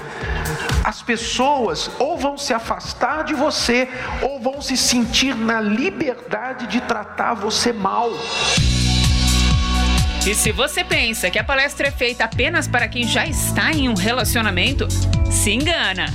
as 0.85 1.01
pessoas 1.03 1.91
ou 1.99 2.19
vão 2.19 2.37
se 2.37 2.53
afastar 2.53 3.23
de 3.23 3.35
você 3.35 3.89
ou 4.23 4.41
vão 4.41 4.61
se 4.61 4.77
sentir 4.77 5.35
na 5.37 5.61
liberdade 5.61 6.67
de 6.67 6.81
tratar 6.81 7.35
você 7.35 7.73
mal. 7.73 8.11
E 10.27 10.35
se 10.35 10.53
você 10.53 10.85
pensa 10.85 11.31
que 11.31 11.39
a 11.39 11.45
palestra 11.45 11.89
é 11.89 11.91
feita 11.91 12.25
apenas 12.25 12.69
para 12.69 12.87
quem 12.87 13.07
já 13.07 13.27
está 13.27 13.73
em 13.73 13.89
um 13.89 13.95
relacionamento, 13.95 14.87
se 15.31 15.51
engana. 15.51 16.07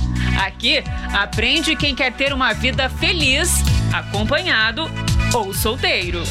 Aqui 0.46 0.84
aprende 1.12 1.76
quem 1.76 1.96
quer 1.96 2.14
ter 2.14 2.32
uma 2.32 2.54
vida 2.54 2.88
feliz, 2.88 3.64
acompanhado 3.92 4.88
ou 5.34 5.54
solteiro. 5.54 6.22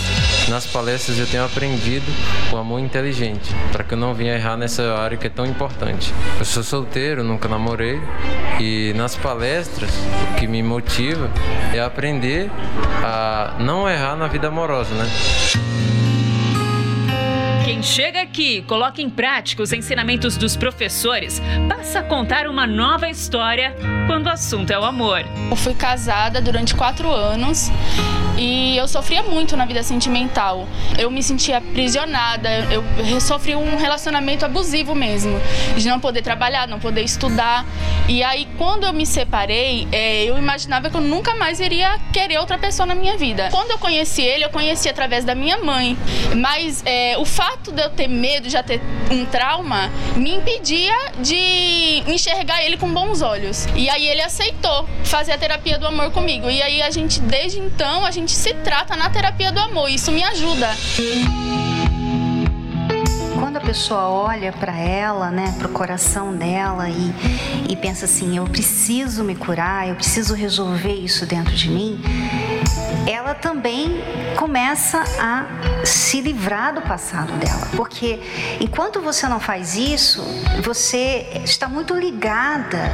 Nas 0.49 0.67
palestras 0.67 1.19
eu 1.19 1.27
tenho 1.27 1.45
aprendido 1.45 2.07
o 2.53 2.57
amor 2.57 2.79
inteligente, 2.79 3.51
para 3.73 3.83
que 3.83 3.95
eu 3.95 3.99
não 3.99 4.15
venha 4.15 4.35
errar 4.35 4.57
nessa 4.57 4.95
área 4.95 5.17
que 5.17 5.27
é 5.27 5.31
tão 5.31 5.45
importante. 5.45 6.15
Eu 6.39 6.45
sou 6.45 6.63
solteiro, 6.63 7.25
nunca 7.25 7.49
namorei, 7.49 8.01
e 8.61 8.93
nas 8.95 9.17
palestras 9.17 9.91
o 10.31 10.35
que 10.37 10.47
me 10.47 10.63
motiva 10.63 11.29
é 11.73 11.81
aprender 11.81 12.49
a 13.03 13.57
não 13.59 13.89
errar 13.89 14.15
na 14.15 14.29
vida 14.29 14.47
amorosa, 14.47 14.95
né? 14.95 15.11
Chega 17.85 18.23
aqui 18.23 18.57
e 18.57 18.63
coloca 18.63 19.03
em 19.03 19.11
prática 19.11 19.63
os 19.63 19.71
ensinamentos 19.71 20.39
dos 20.39 20.57
professores 20.57 21.41
passa 21.69 21.99
a 21.99 22.03
contar 22.03 22.47
uma 22.47 22.67
nova 22.67 23.11
história 23.11 23.77
quando 24.07 24.27
o 24.27 24.31
assunto 24.31 24.71
é 24.71 24.79
o 24.79 24.85
amor. 24.85 25.21
Eu 25.51 25.55
fui 25.55 25.75
casada 25.75 26.41
durante 26.41 26.75
quatro 26.75 27.11
anos 27.13 27.71
e 28.37 28.77
eu 28.77 28.89
sofria 28.89 29.23
muito 29.23 29.57
na 29.57 29.65
vida 29.65 29.83
sentimental. 29.83 30.67
Eu 30.99 31.11
me 31.11 31.23
sentia 31.23 31.59
aprisionada, 31.59 32.49
eu 32.71 33.21
sofri 33.21 33.55
um 33.55 33.77
relacionamento 33.77 34.45
abusivo 34.45 34.95
mesmo, 34.95 35.41
de 35.77 35.89
não 35.89 36.01
poder 36.01 36.23
trabalhar, 36.23 36.67
não 36.67 36.79
poder 36.79 37.03
estudar. 37.03 37.65
E 38.09 38.23
aí, 38.23 38.47
quando 38.59 38.85
eu 38.85 38.93
me 38.93 39.07
separei, 39.07 39.89
é, 39.91 40.25
eu 40.25 40.37
imaginava 40.37 40.91
que 40.91 40.97
eu 40.97 41.01
nunca 41.01 41.35
mais 41.35 41.61
iria 41.61 41.99
querer 42.13 42.39
outra 42.39 42.59
pessoa 42.59 42.87
na 42.87 42.95
minha 42.95 43.17
vida. 43.17 43.49
Quando 43.51 43.71
eu 43.71 43.79
conheci 43.79 44.23
ele, 44.23 44.45
eu 44.45 44.51
conheci 44.51 44.89
através 44.89 45.25
da 45.25 45.35
minha 45.35 45.59
mãe. 45.59 45.97
Mas 46.37 46.83
é, 46.85 47.17
o 47.19 47.25
fato 47.25 47.73
de 47.73 47.83
eu 47.83 47.91
ter 47.91 48.09
medo, 48.09 48.45
de 48.45 48.51
já 48.51 48.63
ter 48.63 48.81
um 49.11 49.25
trauma, 49.25 49.91
me 50.17 50.35
impedia 50.35 50.95
de 51.19 52.03
enxergar 52.07 52.63
ele 52.65 52.77
com 52.77 52.93
bons 52.93 53.23
olhos. 53.23 53.67
E 53.75 53.89
aí 53.89 54.07
ele 54.07 54.23
aceitou 54.23 54.89
fazer 55.05 55.33
a 55.33 55.39
terapia 55.39 55.79
do 55.79 55.87
amor 55.87 56.11
comigo. 56.11 56.51
E 56.51 56.63
aí 56.63 56.83
a 56.83 56.91
gente, 56.91 57.21
desde 57.21 57.59
então, 57.59 58.05
a 58.05 58.11
gente 58.11 58.24
se 58.33 58.55
trata 58.55 58.97
na 58.97 59.11
terapia 59.11 59.53
do 59.53 59.59
amor. 59.59 59.89
Isso 59.89 60.11
me 60.11 60.23
ajuda. 60.23 60.69
Quando 63.39 63.57
a 63.57 63.61
pessoa 63.61 64.09
olha 64.09 64.53
para 64.53 64.77
ela, 64.77 65.31
né, 65.31 65.55
para 65.59 65.69
o 65.69 65.71
coração 65.71 66.35
dela 66.35 66.89
e, 66.89 67.13
e 67.69 67.77
pensa 67.77 68.05
assim, 68.05 68.37
eu 68.37 68.45
preciso 68.45 69.23
me 69.25 69.35
curar, 69.35 69.89
eu 69.89 69.95
preciso 69.95 70.35
resolver 70.35 70.95
isso 70.95 71.27
dentro 71.27 71.55
de 71.55 71.69
mim, 71.69 72.01
ela 73.07 73.35
também 73.35 74.03
começa 74.37 75.05
a 75.21 75.85
se 75.85 76.21
livrar 76.21 76.75
do 76.75 76.83
passado 76.83 77.33
dela. 77.35 77.69
Porque 77.77 78.21
enquanto 78.61 79.01
você 79.01 79.29
não 79.29 79.41
faz 79.41 79.77
isso, 79.77 80.23
você 80.63 81.27
está 81.45 81.69
muito 81.69 81.95
ligada 81.95 82.91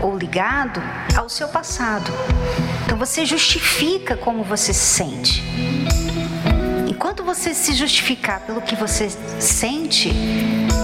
ou 0.00 0.16
ligado 0.16 0.82
ao 1.16 1.28
seu 1.28 1.48
passado. 1.48 2.10
Então 2.84 2.96
você 2.96 3.24
justifica 3.26 4.16
como 4.16 4.42
você 4.42 4.72
se 4.72 4.80
sente. 4.80 5.42
Enquanto 6.88 7.22
você 7.22 7.54
se 7.54 7.74
justificar 7.74 8.40
pelo 8.40 8.60
que 8.60 8.74
você 8.74 9.08
sente, 9.38 10.12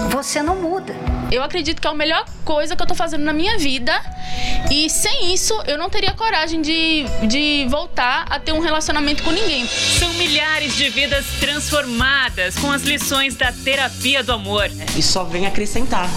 você 0.09 0.41
não 0.41 0.55
muda. 0.55 0.95
Eu 1.31 1.43
acredito 1.43 1.81
que 1.81 1.87
é 1.87 1.91
a 1.91 1.93
melhor 1.93 2.23
coisa 2.45 2.75
que 2.75 2.81
eu 2.81 2.87
tô 2.87 2.95
fazendo 2.95 3.23
na 3.23 3.33
minha 3.33 3.57
vida. 3.57 3.93
E 4.71 4.89
sem 4.89 5.33
isso, 5.33 5.53
eu 5.67 5.77
não 5.77 5.89
teria 5.89 6.13
coragem 6.13 6.61
de, 6.61 7.05
de 7.27 7.67
voltar 7.69 8.25
a 8.29 8.39
ter 8.39 8.53
um 8.53 8.59
relacionamento 8.59 9.23
com 9.23 9.31
ninguém. 9.31 9.67
São 9.67 10.13
milhares 10.13 10.75
de 10.75 10.89
vidas 10.89 11.25
transformadas 11.39 12.55
com 12.57 12.71
as 12.71 12.83
lições 12.83 13.35
da 13.35 13.51
terapia 13.51 14.23
do 14.23 14.31
amor. 14.31 14.69
E 14.95 15.01
só 15.01 15.23
vem 15.23 15.45
acrescentar 15.45 16.09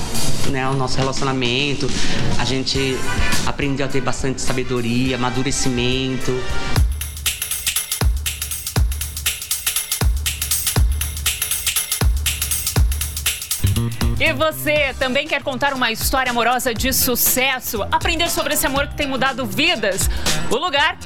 né, 0.51 0.69
o 0.69 0.75
nosso 0.75 0.97
relacionamento. 0.97 1.87
A 2.39 2.45
gente 2.45 2.97
aprendeu 3.47 3.87
a 3.87 3.89
ter 3.89 4.01
bastante 4.01 4.41
sabedoria, 4.41 5.17
amadurecimento. 5.17 6.33
E 14.21 14.33
você 14.33 14.95
também 14.99 15.29
quer 15.29 15.43
contar 15.43 15.73
uma 15.73 15.93
história 15.93 16.31
amorosa 16.31 16.75
de 16.75 16.93
sucesso? 16.93 17.83
Aprender 17.85 18.29
sobre 18.29 18.55
esse 18.55 18.67
amor 18.67 18.89
que 18.89 18.97
tem 18.97 19.07
mudado 19.07 19.47
vidas? 19.47 20.11
O 20.51 20.57
lugar 20.57 20.99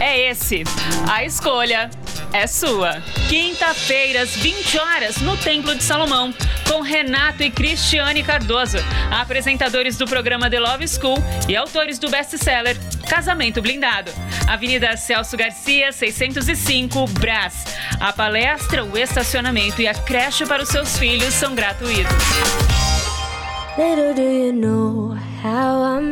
é 0.00 0.30
esse. 0.30 0.64
A 1.08 1.24
escolha 1.24 1.88
é 2.32 2.46
sua. 2.46 3.02
Quinta-feiras, 3.28 4.34
20 4.36 4.78
horas, 4.78 5.16
no 5.18 5.36
Templo 5.36 5.74
de 5.74 5.82
Salomão, 5.82 6.32
com 6.66 6.80
Renato 6.80 7.42
e 7.42 7.50
Cristiane 7.50 8.22
Cardoso, 8.22 8.78
apresentadores 9.10 9.96
do 9.96 10.06
programa 10.06 10.50
The 10.50 10.60
Love 10.60 10.86
School 10.88 11.16
e 11.48 11.56
autores 11.56 11.98
do 11.98 12.08
best-seller 12.10 12.76
Casamento 13.08 13.62
Blindado. 13.62 14.10
Avenida 14.46 14.96
Celso 14.96 15.36
Garcia, 15.36 15.92
605, 15.92 17.06
Brás. 17.08 17.64
A 18.00 18.12
palestra, 18.12 18.84
o 18.84 18.96
estacionamento 18.96 19.82
e 19.82 19.88
a 19.88 19.94
creche 19.94 20.46
para 20.46 20.62
os 20.62 20.68
seus 20.68 20.98
filhos 20.98 21.34
são 21.34 21.54
gratuitos. 21.54 22.16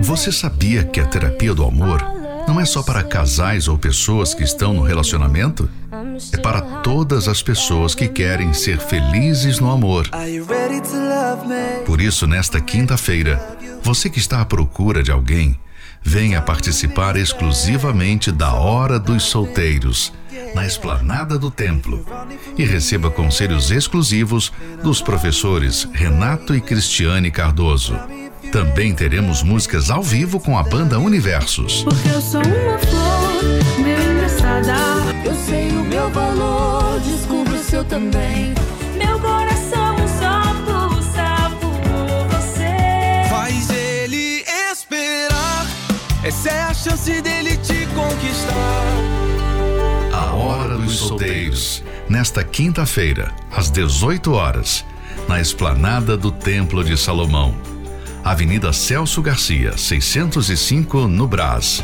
Você 0.00 0.30
sabia 0.30 0.84
que 0.84 1.00
a 1.00 1.06
terapia 1.06 1.52
do 1.52 1.64
amor 1.64 2.25
não 2.46 2.60
é 2.60 2.64
só 2.64 2.82
para 2.82 3.02
casais 3.02 3.68
ou 3.68 3.76
pessoas 3.76 4.34
que 4.34 4.42
estão 4.42 4.72
no 4.72 4.82
relacionamento? 4.82 5.68
É 6.32 6.36
para 6.36 6.60
todas 6.80 7.28
as 7.28 7.42
pessoas 7.42 7.94
que 7.94 8.08
querem 8.08 8.52
ser 8.52 8.78
felizes 8.78 9.58
no 9.58 9.70
amor. 9.70 10.08
Por 11.84 12.00
isso, 12.00 12.26
nesta 12.26 12.60
quinta-feira, 12.60 13.40
você 13.82 14.08
que 14.08 14.18
está 14.18 14.40
à 14.40 14.44
procura 14.44 15.02
de 15.02 15.10
alguém, 15.10 15.58
venha 16.02 16.40
participar 16.40 17.16
exclusivamente 17.16 18.30
da 18.30 18.54
Hora 18.54 18.98
dos 18.98 19.24
Solteiros, 19.24 20.12
na 20.54 20.64
esplanada 20.64 21.38
do 21.38 21.50
templo, 21.50 22.06
e 22.56 22.64
receba 22.64 23.10
conselhos 23.10 23.70
exclusivos 23.70 24.52
dos 24.82 25.02
professores 25.02 25.88
Renato 25.92 26.54
e 26.54 26.60
Cristiane 26.60 27.30
Cardoso. 27.30 27.98
Também 28.52 28.94
teremos 28.94 29.42
músicas 29.42 29.90
ao 29.90 30.02
vivo 30.02 30.38
com 30.40 30.56
a 30.56 30.62
banda 30.62 30.98
Universos. 30.98 31.82
Porque 31.84 32.08
eu 32.08 32.20
sou 32.20 32.40
uma 32.40 32.78
flor, 32.78 33.82
meio 33.82 34.12
engraçada. 34.12 34.74
Eu 35.24 35.34
sei 35.34 35.68
o 35.70 35.84
meu 35.84 36.08
valor, 36.10 37.00
descubro 37.00 37.54
o 37.54 37.58
seu 37.58 37.84
também. 37.84 38.54
Meu 38.96 39.18
coração 39.18 39.96
só 40.18 40.54
pulsa 40.64 41.50
por 41.60 42.28
você. 42.28 43.28
Faz 43.28 43.68
ele 43.70 44.44
esperar. 44.72 45.66
Essa 46.24 46.50
é 46.50 46.60
a 46.62 46.74
chance 46.74 47.20
dele 47.20 47.56
te 47.58 47.86
conquistar. 47.94 49.16
A 50.12 50.34
Hora 50.34 50.78
dos 50.78 50.98
Solteiros, 50.98 51.82
nesta 52.08 52.42
quinta-feira, 52.42 53.32
às 53.50 53.70
18 53.70 54.32
horas, 54.32 54.84
na 55.28 55.40
esplanada 55.40 56.16
do 56.16 56.30
Templo 56.30 56.82
de 56.82 56.96
Salomão. 56.96 57.75
Avenida 58.26 58.72
Celso 58.72 59.22
Garcia, 59.22 59.78
605, 59.78 61.06
no 61.06 61.28
Brás. 61.28 61.80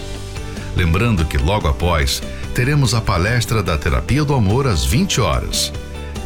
Lembrando 0.75 1.25
que 1.25 1.39
logo 1.39 1.69
após 1.69 2.21
teremos 2.53 2.95
a 2.95 3.01
palestra 3.01 3.63
da 3.63 3.79
Terapia 3.79 4.25
do 4.25 4.35
Amor 4.35 4.67
às 4.67 4.85
20 4.85 5.21
horas. 5.21 5.73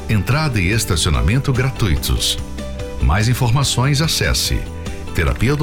Entrada 0.09 0.59
e 0.59 0.69
estacionamento 0.69 1.53
gratuitos. 1.53 2.39
Mais 3.03 3.29
informações 3.29 4.01
acesse 4.01 4.59
terapia 5.15 5.55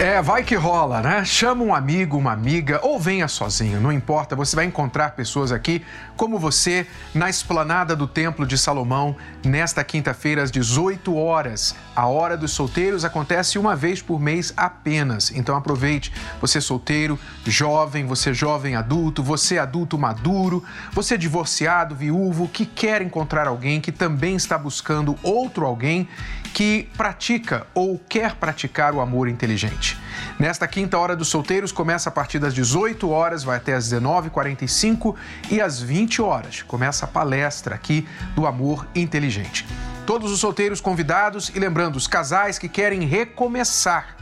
É, 0.00 0.20
vai 0.20 0.42
que 0.42 0.56
rola, 0.56 1.00
né? 1.00 1.24
Chama 1.24 1.62
um 1.62 1.72
amigo, 1.72 2.18
uma 2.18 2.32
amiga 2.32 2.80
ou 2.82 2.98
venha 2.98 3.28
sozinho, 3.28 3.80
não 3.80 3.92
importa, 3.92 4.34
você 4.34 4.56
vai 4.56 4.64
encontrar 4.64 5.12
pessoas 5.12 5.52
aqui 5.52 5.84
como 6.16 6.36
você 6.36 6.84
na 7.14 7.30
esplanada 7.30 7.94
do 7.94 8.08
Templo 8.08 8.44
de 8.44 8.58
Salomão 8.58 9.16
nesta 9.44 9.84
quinta-feira 9.84 10.42
às 10.42 10.50
18 10.50 11.14
horas. 11.16 11.76
A 11.94 12.08
Hora 12.08 12.36
dos 12.36 12.50
Solteiros 12.50 13.04
acontece 13.04 13.56
uma 13.56 13.76
vez 13.76 14.02
por 14.02 14.20
mês 14.20 14.52
apenas. 14.56 15.30
Então 15.30 15.56
aproveite, 15.56 16.12
você 16.40 16.60
solteiro, 16.60 17.16
jovem, 17.46 18.04
você 18.04 18.34
jovem 18.34 18.74
adulto, 18.74 19.22
você 19.22 19.58
adulto 19.58 19.96
maduro, 19.96 20.64
você 20.92 21.16
divorciado, 21.16 21.94
viúvo 21.94 22.48
que 22.48 22.66
quer 22.66 23.00
encontrar 23.00 23.46
alguém 23.46 23.80
que 23.80 23.92
também 23.92 24.34
está 24.34 24.58
buscando 24.58 25.16
outro 25.22 25.64
alguém 25.64 26.08
que 26.54 26.88
pratica 26.96 27.66
ou 27.74 27.98
quer 27.98 28.36
praticar 28.36 28.94
o 28.94 29.00
amor 29.00 29.26
inteligente. 29.28 29.98
Nesta 30.38 30.68
quinta 30.68 30.96
hora 30.96 31.16
dos 31.16 31.26
solteiros 31.26 31.72
começa 31.72 32.08
a 32.08 32.12
partir 32.12 32.38
das 32.38 32.54
18 32.54 33.10
horas, 33.10 33.42
vai 33.42 33.56
até 33.56 33.74
às 33.74 33.92
19h45 33.92 35.16
e 35.50 35.60
às 35.60 35.82
20 35.82 36.22
horas 36.22 36.62
começa 36.62 37.06
a 37.06 37.08
palestra 37.08 37.74
aqui 37.74 38.06
do 38.36 38.46
amor 38.46 38.86
inteligente. 38.94 39.66
Todos 40.06 40.30
os 40.30 40.38
solteiros 40.38 40.80
convidados 40.80 41.50
e 41.52 41.58
lembrando, 41.58 41.96
os 41.96 42.06
casais 42.06 42.56
que 42.56 42.68
querem 42.68 43.04
recomeçar. 43.04 44.16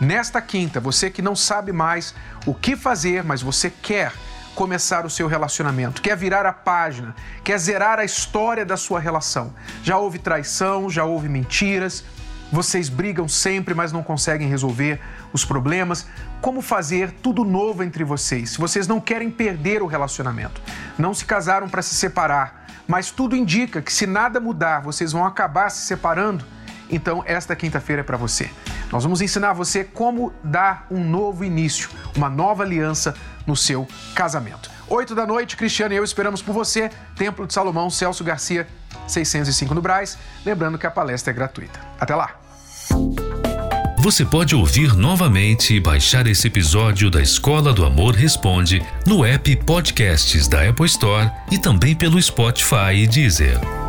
Nesta 0.00 0.42
quinta, 0.42 0.80
você 0.80 1.10
que 1.10 1.22
não 1.22 1.36
sabe 1.36 1.70
mais 1.72 2.12
o 2.44 2.54
que 2.54 2.74
fazer, 2.74 3.22
mas 3.22 3.40
você 3.40 3.70
quer 3.70 4.12
começar 4.58 5.06
o 5.06 5.10
seu 5.10 5.28
relacionamento, 5.28 6.02
quer 6.02 6.16
virar 6.16 6.44
a 6.44 6.52
página, 6.52 7.14
quer 7.44 7.56
zerar 7.58 8.00
a 8.00 8.04
história 8.04 8.66
da 8.66 8.76
sua 8.76 8.98
relação. 8.98 9.54
Já 9.84 9.96
houve 9.98 10.18
traição, 10.18 10.90
já 10.90 11.04
houve 11.04 11.28
mentiras, 11.28 12.02
vocês 12.50 12.88
brigam 12.88 13.28
sempre, 13.28 13.72
mas 13.72 13.92
não 13.92 14.02
conseguem 14.02 14.48
resolver 14.48 15.00
os 15.32 15.44
problemas. 15.44 16.08
Como 16.40 16.60
fazer 16.60 17.12
tudo 17.22 17.44
novo 17.44 17.84
entre 17.84 18.02
vocês? 18.02 18.50
Se 18.50 18.58
vocês 18.58 18.88
não 18.88 19.00
querem 19.00 19.30
perder 19.30 19.80
o 19.80 19.86
relacionamento, 19.86 20.60
não 20.98 21.14
se 21.14 21.24
casaram 21.24 21.68
para 21.68 21.80
se 21.80 21.94
separar, 21.94 22.66
mas 22.88 23.12
tudo 23.12 23.36
indica 23.36 23.80
que 23.80 23.92
se 23.92 24.08
nada 24.08 24.40
mudar, 24.40 24.80
vocês 24.80 25.12
vão 25.12 25.24
acabar 25.24 25.70
se 25.70 25.86
separando. 25.86 26.44
Então, 26.90 27.22
esta 27.26 27.54
quinta-feira 27.54 28.00
é 28.00 28.04
para 28.04 28.16
você. 28.16 28.50
Nós 28.90 29.02
vamos 29.02 29.20
ensinar 29.20 29.52
você 29.52 29.84
como 29.84 30.32
dar 30.42 30.86
um 30.90 31.04
novo 31.04 31.44
início, 31.44 31.90
uma 32.16 32.28
nova 32.28 32.62
aliança 32.62 33.14
no 33.46 33.56
seu 33.56 33.86
casamento. 34.14 34.70
Oito 34.88 35.14
da 35.14 35.26
noite, 35.26 35.56
Cristiano 35.56 35.92
e 35.92 35.96
eu 35.96 36.04
esperamos 36.04 36.40
por 36.40 36.52
você. 36.52 36.90
Templo 37.14 37.46
de 37.46 37.52
Salomão, 37.52 37.90
Celso 37.90 38.24
Garcia, 38.24 38.66
605 39.06 39.74
no 39.74 39.82
Braz. 39.82 40.16
Lembrando 40.44 40.78
que 40.78 40.86
a 40.86 40.90
palestra 40.90 41.32
é 41.32 41.34
gratuita. 41.34 41.78
Até 42.00 42.14
lá! 42.14 42.34
Você 43.98 44.24
pode 44.24 44.54
ouvir 44.54 44.96
novamente 44.96 45.74
e 45.74 45.80
baixar 45.80 46.26
esse 46.26 46.46
episódio 46.46 47.10
da 47.10 47.20
Escola 47.20 47.72
do 47.72 47.84
Amor 47.84 48.14
Responde 48.14 48.80
no 49.04 49.24
app 49.24 49.54
Podcasts 49.56 50.46
da 50.48 50.66
Apple 50.66 50.86
Store 50.86 51.30
e 51.50 51.58
também 51.58 51.94
pelo 51.94 52.20
Spotify 52.22 52.94
e 52.94 53.06
Deezer. 53.06 53.87